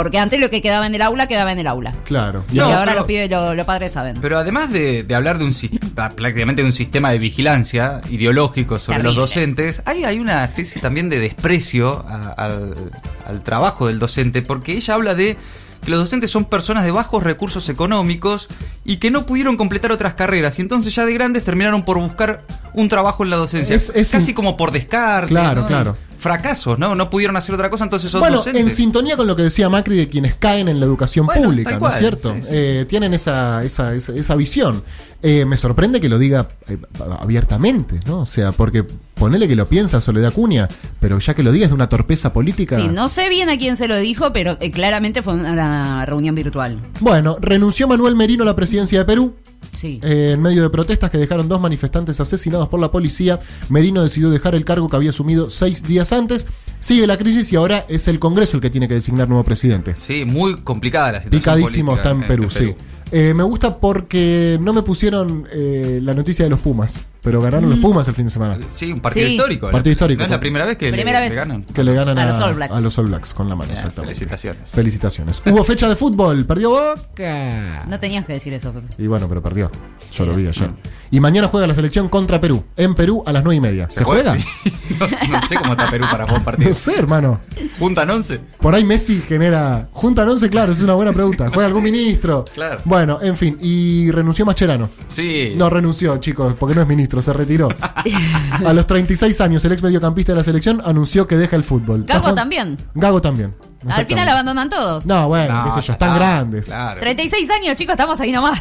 Porque 0.02 0.18
antes 0.18 0.38
lo 0.40 0.50
que 0.50 0.60
quedaba 0.62 0.86
en 0.86 0.94
el 0.94 1.02
aula, 1.02 1.26
quedaba 1.26 1.52
en 1.52 1.58
el 1.58 1.66
aula. 1.66 1.92
Claro. 2.04 2.44
Y 2.52 2.56
No, 2.58 2.64
ahora 2.66 2.84
pero- 2.84 2.96
los 2.98 3.04
pibes, 3.06 3.30
lo- 3.30 3.54
los 3.54 3.66
padres 3.66 3.92
saben. 3.92 4.18
Pero 4.20 4.38
además 4.38 4.70
de, 4.72 5.02
de 5.04 5.14
hablar 5.14 5.38
de 5.38 5.44
un 5.44 5.54
prácticamente 5.94 6.62
de 6.62 6.66
un 6.66 6.72
sistema 6.74 7.10
de 7.10 7.18
vigilancia 7.18 8.00
ideológico 8.10 8.78
sobre 8.78 8.98
Terrible. 8.98 9.16
los 9.18 9.28
docentes, 9.30 9.82
hay, 9.86 10.04
hay 10.04 10.18
una 10.18 10.44
especie 10.44 10.80
también 10.82 11.08
de 11.08 11.18
desprecio 11.20 12.04
a- 12.08 12.32
al, 12.32 12.92
al 13.26 13.42
trabajo 13.42 13.86
del 13.86 13.98
docente, 13.98 14.42
porque 14.42 14.72
ella 14.72 14.94
habla 14.94 15.14
de 15.14 15.36
que 15.84 15.90
los 15.90 16.00
docentes 16.00 16.30
son 16.30 16.46
personas 16.46 16.84
de 16.84 16.90
bajos 16.90 17.22
recursos 17.22 17.68
económicos 17.68 18.48
y 18.84 18.96
que 18.96 19.10
no 19.10 19.24
pudieron 19.26 19.56
completar 19.56 19.92
otras 19.92 20.14
carreras 20.14 20.58
y 20.58 20.62
entonces 20.62 20.94
ya 20.94 21.04
de 21.06 21.14
grandes 21.14 21.44
terminaron 21.44 21.84
por 21.84 21.98
buscar 21.98 22.42
un 22.72 22.88
trabajo 22.88 23.22
en 23.24 23.30
la 23.30 23.36
docencia. 23.36 23.76
Es- 23.76 23.92
es 23.94 24.10
Casi 24.10 24.30
un- 24.32 24.34
como 24.34 24.56
por 24.56 24.72
descarte. 24.72 25.28
Claro, 25.28 25.62
¿no? 25.62 25.66
claro. 25.66 25.96
Fracasos, 26.26 26.78
¿no? 26.78 26.94
No 26.94 27.08
pudieron 27.08 27.36
hacer 27.36 27.54
otra 27.54 27.70
cosa, 27.70 27.84
entonces 27.84 28.10
son 28.10 28.20
Bueno, 28.20 28.36
docentes. 28.36 28.62
en 28.62 28.70
sintonía 28.70 29.16
con 29.16 29.26
lo 29.26 29.36
que 29.36 29.42
decía 29.42 29.68
Macri 29.68 29.96
de 29.96 30.08
quienes 30.08 30.34
caen 30.34 30.68
en 30.68 30.80
la 30.80 30.86
educación 30.86 31.26
Bueno, 31.26 31.44
pública, 31.48 31.78
¿no 31.78 31.88
es 31.88 31.94
cierto? 31.96 32.34
sí, 32.34 32.42
sí. 32.42 32.48
Eh, 32.50 32.86
tienen 32.88 33.14
esa, 33.14 33.62
esa, 33.64 33.94
esa, 33.94 34.12
esa 34.14 34.34
visión. 34.34 34.82
Eh, 35.22 35.44
me 35.44 35.56
sorprende 35.56 36.00
que 36.00 36.08
lo 36.08 36.18
diga 36.18 36.48
eh, 36.68 36.76
abiertamente, 37.20 38.00
¿no? 38.06 38.20
O 38.20 38.26
sea, 38.26 38.52
porque 38.52 38.84
ponele 39.14 39.48
que 39.48 39.56
lo 39.56 39.66
piensa 39.66 40.00
Soledad 40.00 40.32
Cunha, 40.32 40.68
pero 41.00 41.18
ya 41.18 41.34
que 41.34 41.42
lo 41.42 41.52
diga 41.52 41.64
es 41.64 41.70
de 41.70 41.74
una 41.74 41.88
torpeza 41.88 42.32
política. 42.32 42.76
Sí, 42.76 42.88
no 42.88 43.08
sé 43.08 43.28
bien 43.28 43.48
a 43.48 43.56
quién 43.56 43.76
se 43.76 43.88
lo 43.88 43.96
dijo, 43.96 44.32
pero 44.32 44.56
eh, 44.60 44.70
claramente 44.70 45.22
fue 45.22 45.34
una 45.34 46.04
reunión 46.06 46.34
virtual. 46.34 46.78
Bueno, 47.00 47.38
renunció 47.40 47.88
Manuel 47.88 48.14
Merino 48.14 48.42
a 48.42 48.46
la 48.46 48.54
presidencia 48.56 48.98
de 48.98 49.04
Perú. 49.04 49.34
Sí. 49.76 50.00
Eh, 50.02 50.32
en 50.34 50.42
medio 50.42 50.62
de 50.62 50.70
protestas 50.70 51.10
que 51.10 51.18
dejaron 51.18 51.48
dos 51.48 51.60
manifestantes 51.60 52.18
asesinados 52.18 52.68
por 52.68 52.80
la 52.80 52.90
policía, 52.90 53.38
Merino 53.68 54.02
decidió 54.02 54.30
dejar 54.30 54.54
el 54.54 54.64
cargo 54.64 54.88
que 54.88 54.96
había 54.96 55.10
asumido 55.10 55.50
seis 55.50 55.82
días 55.82 56.12
antes. 56.12 56.46
Sigue 56.80 57.06
la 57.06 57.18
crisis 57.18 57.52
y 57.52 57.56
ahora 57.56 57.84
es 57.88 58.08
el 58.08 58.18
Congreso 58.18 58.56
el 58.56 58.62
que 58.62 58.70
tiene 58.70 58.88
que 58.88 58.94
designar 58.94 59.28
nuevo 59.28 59.44
presidente. 59.44 59.94
Sí, 59.96 60.24
muy 60.24 60.56
complicada 60.56 61.12
la 61.12 61.22
situación. 61.22 61.40
Picadísimo 61.40 61.92
política 61.92 62.10
está 62.10 62.22
en 62.22 62.28
Perú, 62.28 62.50
sí. 62.50 62.74
Eh, 63.12 63.34
me 63.34 63.44
gusta 63.44 63.78
porque 63.78 64.58
no 64.60 64.72
me 64.72 64.82
pusieron 64.82 65.46
eh, 65.52 66.00
la 66.02 66.12
noticia 66.14 66.44
de 66.44 66.50
los 66.50 66.60
Pumas, 66.60 67.06
pero 67.22 67.40
ganaron 67.42 67.68
los 67.70 67.78
Pumas 67.80 68.06
el 68.08 68.14
fin 68.14 68.26
de 68.26 68.30
semana. 68.30 68.58
Sí, 68.72 68.92
un 68.92 69.00
partido 69.00 69.26
Sí. 69.26 69.34
histórico. 69.34 69.70
Partido 69.70 69.92
histórico. 69.92 70.18
No 70.20 70.24
es 70.26 70.30
la 70.30 70.40
primera 70.40 70.64
vez 70.64 70.76
que 70.76 70.90
Primera 70.90 71.18
le, 71.20 71.26
vez. 71.26 71.30
le 71.30 71.36
ganan. 71.36 71.62
Que 71.64 71.82
le 71.84 71.94
ganan 71.94 72.18
A 72.18 72.22
a, 72.22 72.26
los 72.26 72.42
All 72.42 72.54
Blacks. 72.54 72.74
a 72.74 72.80
los 72.80 72.98
All 72.98 73.06
Blacks 73.06 73.34
con 73.34 73.48
la 73.48 73.56
mano, 73.56 73.72
exactamente. 73.72 74.14
felicitaciones. 74.14 74.70
Felicitaciones. 74.70 75.42
Hubo 75.46 75.64
fecha 75.64 75.88
de 75.88 75.96
fútbol, 75.96 76.44
perdió 76.44 76.70
Boca. 76.70 77.84
No 77.88 77.98
tenías 78.00 78.24
que 78.26 78.34
decir 78.34 78.52
eso, 78.54 78.72
Pepe. 78.72 78.88
Y 79.02 79.06
bueno, 79.06 79.28
pero 79.28 79.42
perdió. 79.42 79.70
Yo 80.12 80.24
lo 80.24 80.34
vi 80.34 80.46
ayer. 80.46 80.70
Y 81.10 81.20
mañana 81.20 81.48
juega 81.48 81.66
la 81.66 81.74
selección 81.74 82.08
contra 82.08 82.40
Perú. 82.40 82.64
En 82.76 82.94
Perú 82.94 83.22
a 83.26 83.32
las 83.32 83.42
9 83.44 83.56
y 83.56 83.60
media. 83.60 83.88
¿Se, 83.90 84.02
juega? 84.04 84.34
no, 84.98 85.06
no 85.38 85.46
sé 85.46 85.56
cómo 85.56 85.72
está 85.72 85.90
Perú 85.90 86.06
para 86.10 86.24
jugar 86.26 86.38
un 86.38 86.38
No 86.40 86.44
partido. 86.44 86.74
sé, 86.74 86.98
hermano. 86.98 87.40
Juntan 87.78 88.08
11. 88.10 88.40
Por 88.60 88.74
ahí 88.74 88.84
Messi 88.84 89.20
genera. 89.20 89.88
¿Juntan 89.92 90.28
11? 90.28 90.48
Claro, 90.50 90.72
es 90.72 90.82
una 90.82 90.94
buena 90.94 91.12
pregunta. 91.12 91.48
¿Juega 91.48 91.66
algún 91.66 91.82
ministro? 91.82 92.44
Claro. 92.54 92.80
Bueno, 92.84 93.18
en 93.22 93.36
fin. 93.36 93.58
Y 93.60 94.10
renunció 94.10 94.46
Mascherano. 94.46 94.88
Sí. 95.08 95.54
No 95.56 95.68
renunció, 95.70 96.16
chicos, 96.18 96.54
porque 96.58 96.74
no 96.74 96.82
es 96.82 96.88
ministro, 96.88 97.15
se 97.22 97.32
retiró. 97.32 97.68
A 98.66 98.72
los 98.72 98.86
36 98.86 99.40
años, 99.40 99.64
el 99.64 99.72
ex 99.72 99.82
mediocampista 99.82 100.32
de 100.32 100.38
la 100.38 100.44
selección 100.44 100.80
anunció 100.84 101.26
que 101.26 101.36
deja 101.36 101.56
el 101.56 101.64
fútbol. 101.64 102.00
¿Está 102.00 102.14
Gago 102.20 102.34
también. 102.34 102.78
Gago 102.94 103.20
también. 103.20 103.54
Al 103.88 104.04
final 104.06 104.28
abandonan 104.28 104.68
todos. 104.68 105.06
No, 105.06 105.28
bueno, 105.28 105.54
No, 105.54 105.64
qué 105.66 105.70
sé 105.72 105.80
yo, 105.80 105.86
ya 105.88 105.92
están 105.92 106.08
está, 106.12 106.18
grandes. 106.18 106.66
Claro. 106.66 107.00
36 107.00 107.50
años, 107.50 107.76
chicos, 107.76 107.92
estamos 107.92 108.18
ahí 108.20 108.32
nomás. 108.32 108.60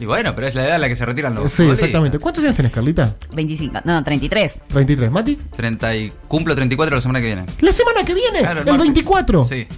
Y 0.00 0.06
bueno, 0.06 0.34
pero 0.34 0.48
es 0.48 0.54
la 0.56 0.64
edad 0.64 0.74
a 0.74 0.78
la 0.78 0.88
que 0.88 0.96
se 0.96 1.06
retiran 1.06 1.34
los. 1.34 1.52
Sí, 1.52 1.58
futbolistas. 1.58 1.78
exactamente. 1.88 2.18
¿Cuántos 2.18 2.42
años 2.44 2.56
tenés, 2.56 2.72
Carlita? 2.72 3.14
25, 3.32 3.80
no, 3.84 4.02
33. 4.02 4.60
33. 4.68 5.10
¿Mati? 5.10 5.36
30 5.54 5.96
y, 5.96 6.12
cumplo 6.26 6.54
34 6.56 6.96
la 6.96 7.00
semana 7.00 7.20
que 7.20 7.26
viene. 7.26 7.44
La 7.60 7.72
semana 7.72 8.02
que 8.04 8.14
viene, 8.14 8.40
Claro, 8.40 8.60
el, 8.60 8.66
martes. 8.66 8.82
24. 8.82 9.44
Sí. 9.44 9.68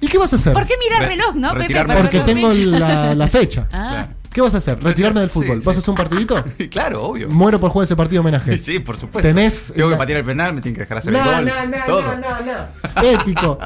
¿Y 0.00 0.06
qué 0.08 0.16
vas 0.16 0.32
a 0.32 0.36
hacer? 0.36 0.52
¿Por 0.52 0.64
qué 0.66 0.74
mirar 0.78 1.02
Re- 1.02 1.08
reloj, 1.08 1.34
no, 1.34 1.52
Pepe? 1.54 1.84
Porque 1.84 2.20
tengo 2.20 2.50
la, 2.52 3.14
la 3.14 3.28
fecha. 3.28 3.66
Ah. 3.72 3.88
Claro. 3.90 4.08
¿Qué 4.32 4.40
vas 4.42 4.54
a 4.54 4.58
hacer? 4.58 4.82
¿Retirarme 4.82 5.20
del 5.20 5.30
fútbol? 5.30 5.60
Sí, 5.60 5.66
¿Vas 5.66 5.76
sí. 5.76 5.78
a 5.78 5.82
hacer 5.82 5.90
un 5.90 5.96
partidito? 5.96 6.44
claro, 6.70 7.02
obvio. 7.02 7.28
Muero 7.28 7.58
por 7.58 7.70
jugar 7.70 7.84
ese 7.84 7.96
partido 7.96 8.22
de 8.22 8.28
homenaje. 8.28 8.58
Sí, 8.68 8.78
por 8.80 8.96
supuesto. 8.98 9.26
Tenés 9.28 9.72
Tengo 9.74 9.88
la- 9.90 9.96
que 9.96 9.98
patear 9.98 10.18
el 10.18 10.24
penal, 10.24 10.52
me 10.54 10.60
tienen 10.60 10.74
que 10.74 10.80
dejar 10.82 10.98
hacer 10.98 11.12
No, 11.12 11.18
el 11.20 11.24
gol. 11.24 11.44
no, 11.46 11.66
no, 11.78 11.84
todo. 11.86 12.02
no, 12.02 12.16
no, 12.16 13.02
no. 13.02 13.02
Épico. 13.08 13.58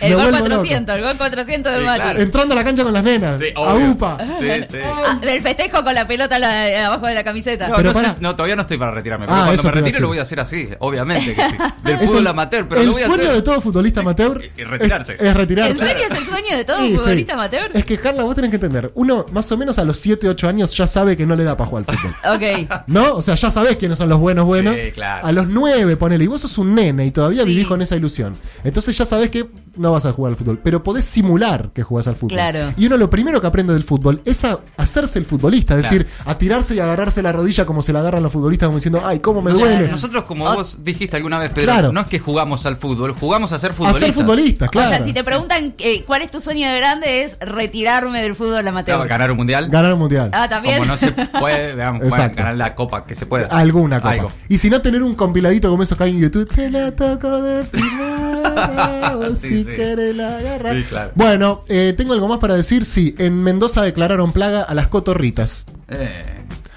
El 0.00 0.10
Me 0.10 0.14
gol 0.16 0.24
vuelvo 0.24 0.38
loco. 0.48 0.50
400, 0.60 0.96
el 0.96 1.02
gol 1.02 1.16
400 1.16 1.72
de 1.72 1.78
Sí, 1.78 1.84
Mati. 1.84 2.00
claro. 2.00 2.20
Entrando 2.20 2.52
a 2.52 2.56
la 2.56 2.64
cancha 2.64 2.82
con 2.84 2.92
las 2.92 3.02
nenas. 3.04 3.40
Sí, 3.40 3.46
a. 3.56 3.74
UPA. 3.74 4.18
Sí, 4.38 4.46
sí. 4.70 4.78
Ah, 4.84 5.18
el 5.22 5.42
festejo 5.42 5.82
con 5.82 5.94
la 5.94 6.06
pelota 6.06 6.38
la- 6.38 6.86
abajo 6.86 7.06
de 7.06 7.14
la 7.14 7.24
camiseta. 7.24 7.68
No, 7.68 7.76
Pero 7.76 7.92
no, 7.92 7.98
sé- 8.00 8.06
para- 8.06 8.18
no, 8.20 8.36
todavía 8.36 8.56
no 8.56 8.62
estoy 8.62 8.78
para 8.78 8.92
retirarme. 8.92 9.26
Pero 9.26 9.36
Ah, 9.38 9.44
cuando 9.46 9.62
me 9.64 9.70
retire 9.72 10.00
lo 10.00 10.08
voy 10.08 10.18
a 10.18 10.22
hacer 10.22 10.40
así, 10.40 10.68
obviamente 10.78 11.34
que 11.34 11.48
sí. 11.48 11.56
Del 11.82 11.98
fútbol 12.00 12.18
el- 12.20 12.26
amateur, 12.28 12.68
pero 12.68 12.80
el 12.82 12.86
lo 12.88 12.92
voy 12.92 13.02
a 13.02 13.06
sueño 13.06 13.22
hacer. 13.22 13.34
de 13.34 13.42
todo 13.42 13.60
futbolista 13.60 14.00
amateur 14.00 14.42
Y- 14.56 14.60
y 14.60 14.64
retirarse. 14.64 15.14
Es, 15.14 15.22
es 15.22 15.34
retirarse. 15.34 15.72
¿En 15.72 15.78
serio 15.78 16.04
es 16.10 16.18
el 16.18 16.24
sueño 16.24 16.56
de 16.56 16.64
todo 16.64 16.78
futbolista 16.78 17.32
amateur? 17.34 17.70
Es 17.74 17.84
que 17.84 17.98
Carla, 17.98 18.22
vos 18.24 18.34
tenés 18.34 18.50
que 18.50 18.56
entender. 18.56 18.92
Uno, 18.94 19.26
más 19.32 19.50
o 19.50 19.56
menos 19.56 19.78
a 19.78 19.84
los 19.84 19.98
7, 20.04 20.28
8 20.28 20.48
años, 20.48 20.76
ya 20.76 20.86
sabe 20.86 21.16
que 21.16 21.24
no 21.26 21.34
le 21.34 21.44
da 21.44 21.56
para 21.56 21.68
jugar 21.70 21.84
al 21.88 21.96
fútbol. 21.96 22.14
Ok. 22.34 22.82
¿No? 22.88 23.14
O 23.14 23.22
sea, 23.22 23.34
ya 23.36 23.50
sabés 23.50 23.76
quiénes 23.76 23.98
son 23.98 24.08
los 24.08 24.18
buenos 24.18 24.44
buenos. 24.44 24.74
Sí, 24.74 24.92
claro. 24.92 25.26
A 25.26 25.32
los 25.32 25.48
9, 25.48 25.96
ponele. 25.96 26.24
Y 26.24 26.26
vos 26.26 26.40
sos 26.42 26.58
un 26.58 26.74
nene 26.74 27.06
y 27.06 27.10
todavía 27.10 27.42
Sí. 27.42 27.48
vivís 27.48 27.66
con 27.66 27.80
esa 27.82 27.96
ilusión. 27.96 28.36
Entonces 28.64 28.96
ya 28.96 29.04
sabés 29.06 29.30
que 29.30 29.46
no 29.76 29.92
vas 29.92 30.04
a 30.06 30.12
jugar 30.12 30.30
al 30.32 30.36
fútbol. 30.36 30.60
Pero 30.62 30.82
podés 30.82 31.04
simular 31.04 31.70
que 31.72 31.82
jugás 31.82 32.06
al 32.08 32.16
fútbol. 32.16 32.36
Claro. 32.36 32.72
Y 32.76 32.86
uno 32.86 32.96
lo 32.96 33.08
primero 33.10 33.40
que 33.40 33.46
aprende 33.46 33.72
del 33.72 33.82
fútbol 33.84 34.20
es 34.24 34.44
a 34.44 34.58
hacerse 34.76 35.18
el 35.18 35.24
futbolista. 35.24 35.74
Es 35.74 35.80
Claro. 35.88 35.98
decir, 35.98 36.12
a 36.26 36.36
tirarse 36.38 36.74
y 36.74 36.80
agarrarse 36.80 37.22
la 37.22 37.32
rodilla 37.32 37.64
como 37.64 37.82
se 37.82 37.92
la 37.92 38.00
agarran 38.00 38.22
los 38.22 38.32
futbolistas, 38.32 38.66
como 38.66 38.78
diciendo, 38.78 39.02
ay, 39.04 39.20
cómo 39.20 39.40
me 39.42 39.50
duele. 39.52 39.88
Nosotros, 39.88 40.24
como 40.24 40.44
vos 40.44 40.78
dijiste 40.84 41.16
alguna 41.16 41.38
vez, 41.38 41.50
Pedro, 41.50 41.72
Claro. 41.72 41.92
no 41.92 42.00
es 42.02 42.06
que 42.08 42.18
jugamos 42.18 42.66
al 42.66 42.76
fútbol, 42.76 43.12
jugamos 43.14 43.52
a 43.52 43.58
ser 43.58 43.70
a 43.70 43.74
futbolistas. 43.74 44.04
ser 44.06 44.12
futbolista, 44.14 44.68
claro. 44.68 44.88
O 44.90 44.94
sea, 44.96 45.04
si 45.04 45.12
te 45.12 45.24
preguntan 45.24 45.74
eh, 45.78 46.02
cuál 46.06 46.22
es 46.22 46.30
tu 46.30 46.40
sueño 46.40 46.68
de 46.68 46.76
grande, 46.78 47.22
es 47.22 47.38
retirarme 47.40 48.22
del 48.22 48.34
fútbol 48.36 48.66
amateur. 48.66 48.96
Claro, 48.96 49.08
ganar 49.08 49.30
un 49.30 49.36
mundial. 49.38 49.68
Ganar 49.70 49.93
un 49.94 50.00
mundial. 50.00 50.30
Ah, 50.32 50.48
también. 50.48 50.78
Como 50.78 50.86
no 50.92 50.96
se 50.96 51.10
puede, 51.40 51.72
digamos, 51.72 52.00
bueno, 52.00 52.14
Exacto. 52.16 52.36
ganar 52.38 52.56
la 52.56 52.74
copa 52.74 53.04
que 53.06 53.14
se 53.14 53.26
pueda. 53.26 53.46
Alguna 53.46 54.00
copa. 54.00 54.12
Algo. 54.12 54.32
Y 54.48 54.58
si 54.58 54.70
no, 54.70 54.80
tener 54.80 55.02
un 55.02 55.14
compiladito 55.14 55.70
como 55.70 55.82
esos 55.82 55.96
que 55.96 56.04
hay 56.04 56.10
en 56.10 56.20
YouTube. 56.20 56.48
Te 56.54 56.70
la 56.70 56.90
toco 56.92 57.42
de 57.42 57.64
primera, 57.64 59.16
o 59.18 59.34
Sí, 59.36 59.48
si 59.48 59.64
sí. 59.64 59.70
querés 59.74 60.14
la 60.16 60.36
agarrar. 60.38 60.76
Sí, 60.76 60.82
claro. 60.84 61.10
Bueno, 61.14 61.62
eh, 61.68 61.94
tengo 61.96 62.12
algo 62.12 62.28
más 62.28 62.38
para 62.38 62.54
decir. 62.54 62.84
Sí, 62.84 63.14
en 63.18 63.42
Mendoza 63.42 63.82
declararon 63.82 64.32
plaga 64.32 64.62
a 64.62 64.74
las 64.74 64.88
cotorritas. 64.88 65.66
Eh, 65.88 66.22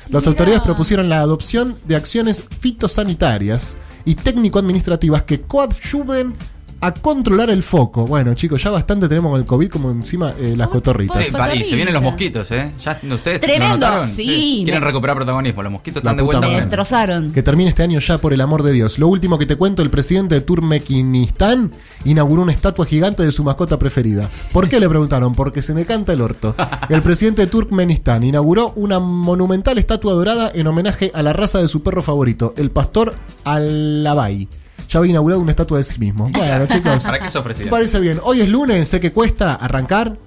Las 0.09 0.23
Mirá. 0.23 0.29
autoridades 0.31 0.61
propusieron 0.63 1.09
la 1.09 1.19
adopción 1.19 1.75
de 1.85 1.95
acciones 1.95 2.43
fitosanitarias 2.59 3.77
y 4.05 4.15
técnico-administrativas 4.15 5.23
que 5.23 5.41
coadyuven 5.41 6.35
a 6.79 6.93
controlar 6.93 7.49
el 7.49 7.63
foco. 7.63 8.05
Bueno, 8.05 8.33
chicos, 8.35 8.61
ya 8.63 8.69
bastante 8.69 9.07
tenemos 9.07 9.31
con 9.31 9.39
el 9.41 9.45
COVID 9.47 9.67
como 9.69 9.89
encima 9.91 10.33
eh, 10.39 10.53
las 10.55 10.67
cotorritas. 10.67 11.17
sí, 11.25 11.33
y 11.55 11.63
se 11.63 11.75
vienen 11.75 11.93
los 11.93 12.03
mosquitos, 12.03 12.51
¿eh? 12.51 12.71
Ya 12.83 12.99
ustedes 13.11 13.37
lo 13.41 13.47
Tremendo, 13.47 13.77
notaron? 13.77 14.07
sí, 14.07 14.61
Quieren 14.63 14.81
me- 14.81 14.87
recuperar 14.87 15.15
protagonismo. 15.15 15.63
Los 15.63 15.71
mosquitos 15.71 16.03
La 16.03 16.11
están 16.11 16.17
de 16.17 16.23
vuelta. 16.23 16.47
Me 16.47 16.55
destrozaron. 16.55 17.31
Que 17.31 17.41
termine 17.41 17.69
este 17.69 17.83
año 17.83 17.99
ya, 17.99 18.19
por 18.19 18.33
el 18.33 18.41
amor 18.41 18.61
de 18.63 18.71
Dios. 18.73 18.99
Lo 18.99 19.07
último 19.07 19.37
que 19.39 19.45
te 19.47 19.55
cuento, 19.55 19.81
el 19.81 19.89
presidente 19.89 20.35
de 20.35 20.41
Turkmenistán 20.41 21.71
inauguró 22.05 22.43
una 22.43 22.51
estatua 22.51 22.85
gigante 22.85 23.23
de 23.23 23.31
su 23.31 23.43
mascota 23.43 23.79
preferida. 23.79 24.29
¿Por 24.51 24.69
qué 24.69 24.79
le 24.79 24.87
preguntaron? 24.87 25.33
Porque 25.33 25.61
se 25.61 25.73
me 25.73 25.85
canta 25.85 26.13
el 26.13 26.21
orto. 26.21 26.55
El 26.89 27.01
presidente 27.01 27.41
de 27.43 27.47
Turkmenistán 27.47 28.23
inauguró 28.23 28.73
una 28.75 28.99
monumental 28.99 29.77
estatua 29.79 30.13
dorada 30.13 30.51
en 30.53 30.67
homenaje 30.67 31.11
a 31.13 31.23
la 31.23 31.33
raza 31.33 31.59
de 31.59 31.67
su 31.67 31.81
perro 31.81 32.03
favorito, 32.03 32.53
el 32.55 32.69
pastor 32.71 33.15
Alabay. 33.43 34.47
Ya 34.89 34.99
había 34.99 35.11
inaugurado 35.11 35.41
una 35.41 35.51
estatua 35.51 35.77
de 35.77 35.83
sí 35.83 35.99
mismo. 35.99 36.29
Bueno, 36.33 36.65
chicos. 36.67 37.03
¿Para 37.03 37.19
qué 37.19 37.41
presidente? 37.41 37.71
parece 37.71 37.99
bien. 37.99 38.19
Hoy 38.23 38.41
es 38.41 38.49
lunes, 38.49 38.87
sé 38.87 38.99
que 38.99 39.11
cuesta 39.11 39.55
arrancar. 39.55 40.17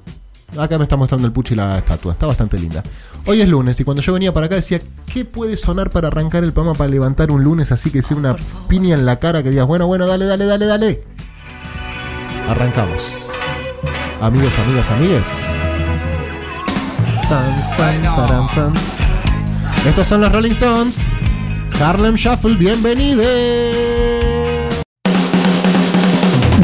Acá 0.58 0.78
me 0.78 0.84
está 0.84 0.96
mostrando 0.96 1.26
el 1.26 1.32
puchi 1.32 1.54
la 1.54 1.78
estatua, 1.78 2.12
está 2.12 2.26
bastante 2.26 2.58
linda. 2.58 2.82
Hoy 3.26 3.40
es 3.40 3.48
lunes 3.48 3.78
y 3.78 3.84
cuando 3.84 4.02
yo 4.02 4.12
venía 4.12 4.34
para 4.34 4.46
acá 4.46 4.56
decía, 4.56 4.80
¿qué 5.06 5.24
puede 5.24 5.56
sonar 5.56 5.90
para 5.90 6.08
arrancar 6.08 6.42
el 6.42 6.52
programa 6.52 6.76
para 6.76 6.90
levantar 6.90 7.30
un 7.30 7.44
lunes 7.44 7.70
así 7.70 7.90
que 7.90 8.02
sea 8.02 8.16
una 8.16 8.34
piña 8.66 8.94
en 8.94 9.06
la 9.06 9.16
cara 9.20 9.42
que 9.42 9.50
digas, 9.50 9.66
bueno, 9.66 9.86
bueno, 9.86 10.06
dale, 10.06 10.24
dale, 10.24 10.46
dale, 10.46 10.66
dale? 10.66 11.04
Arrancamos. 12.48 13.28
Amigos, 14.20 14.58
amigas, 14.58 14.90
amigues. 14.90 15.26
San, 17.28 17.62
san, 17.76 18.04
saran, 18.04 18.48
san. 18.48 18.74
Estos 19.86 20.06
son 20.06 20.20
los 20.22 20.32
Rolling 20.32 20.50
Stones. 20.52 20.98
Harlem 21.80 22.16
Shuffle, 22.16 22.56
bienvenidos. 22.56 23.24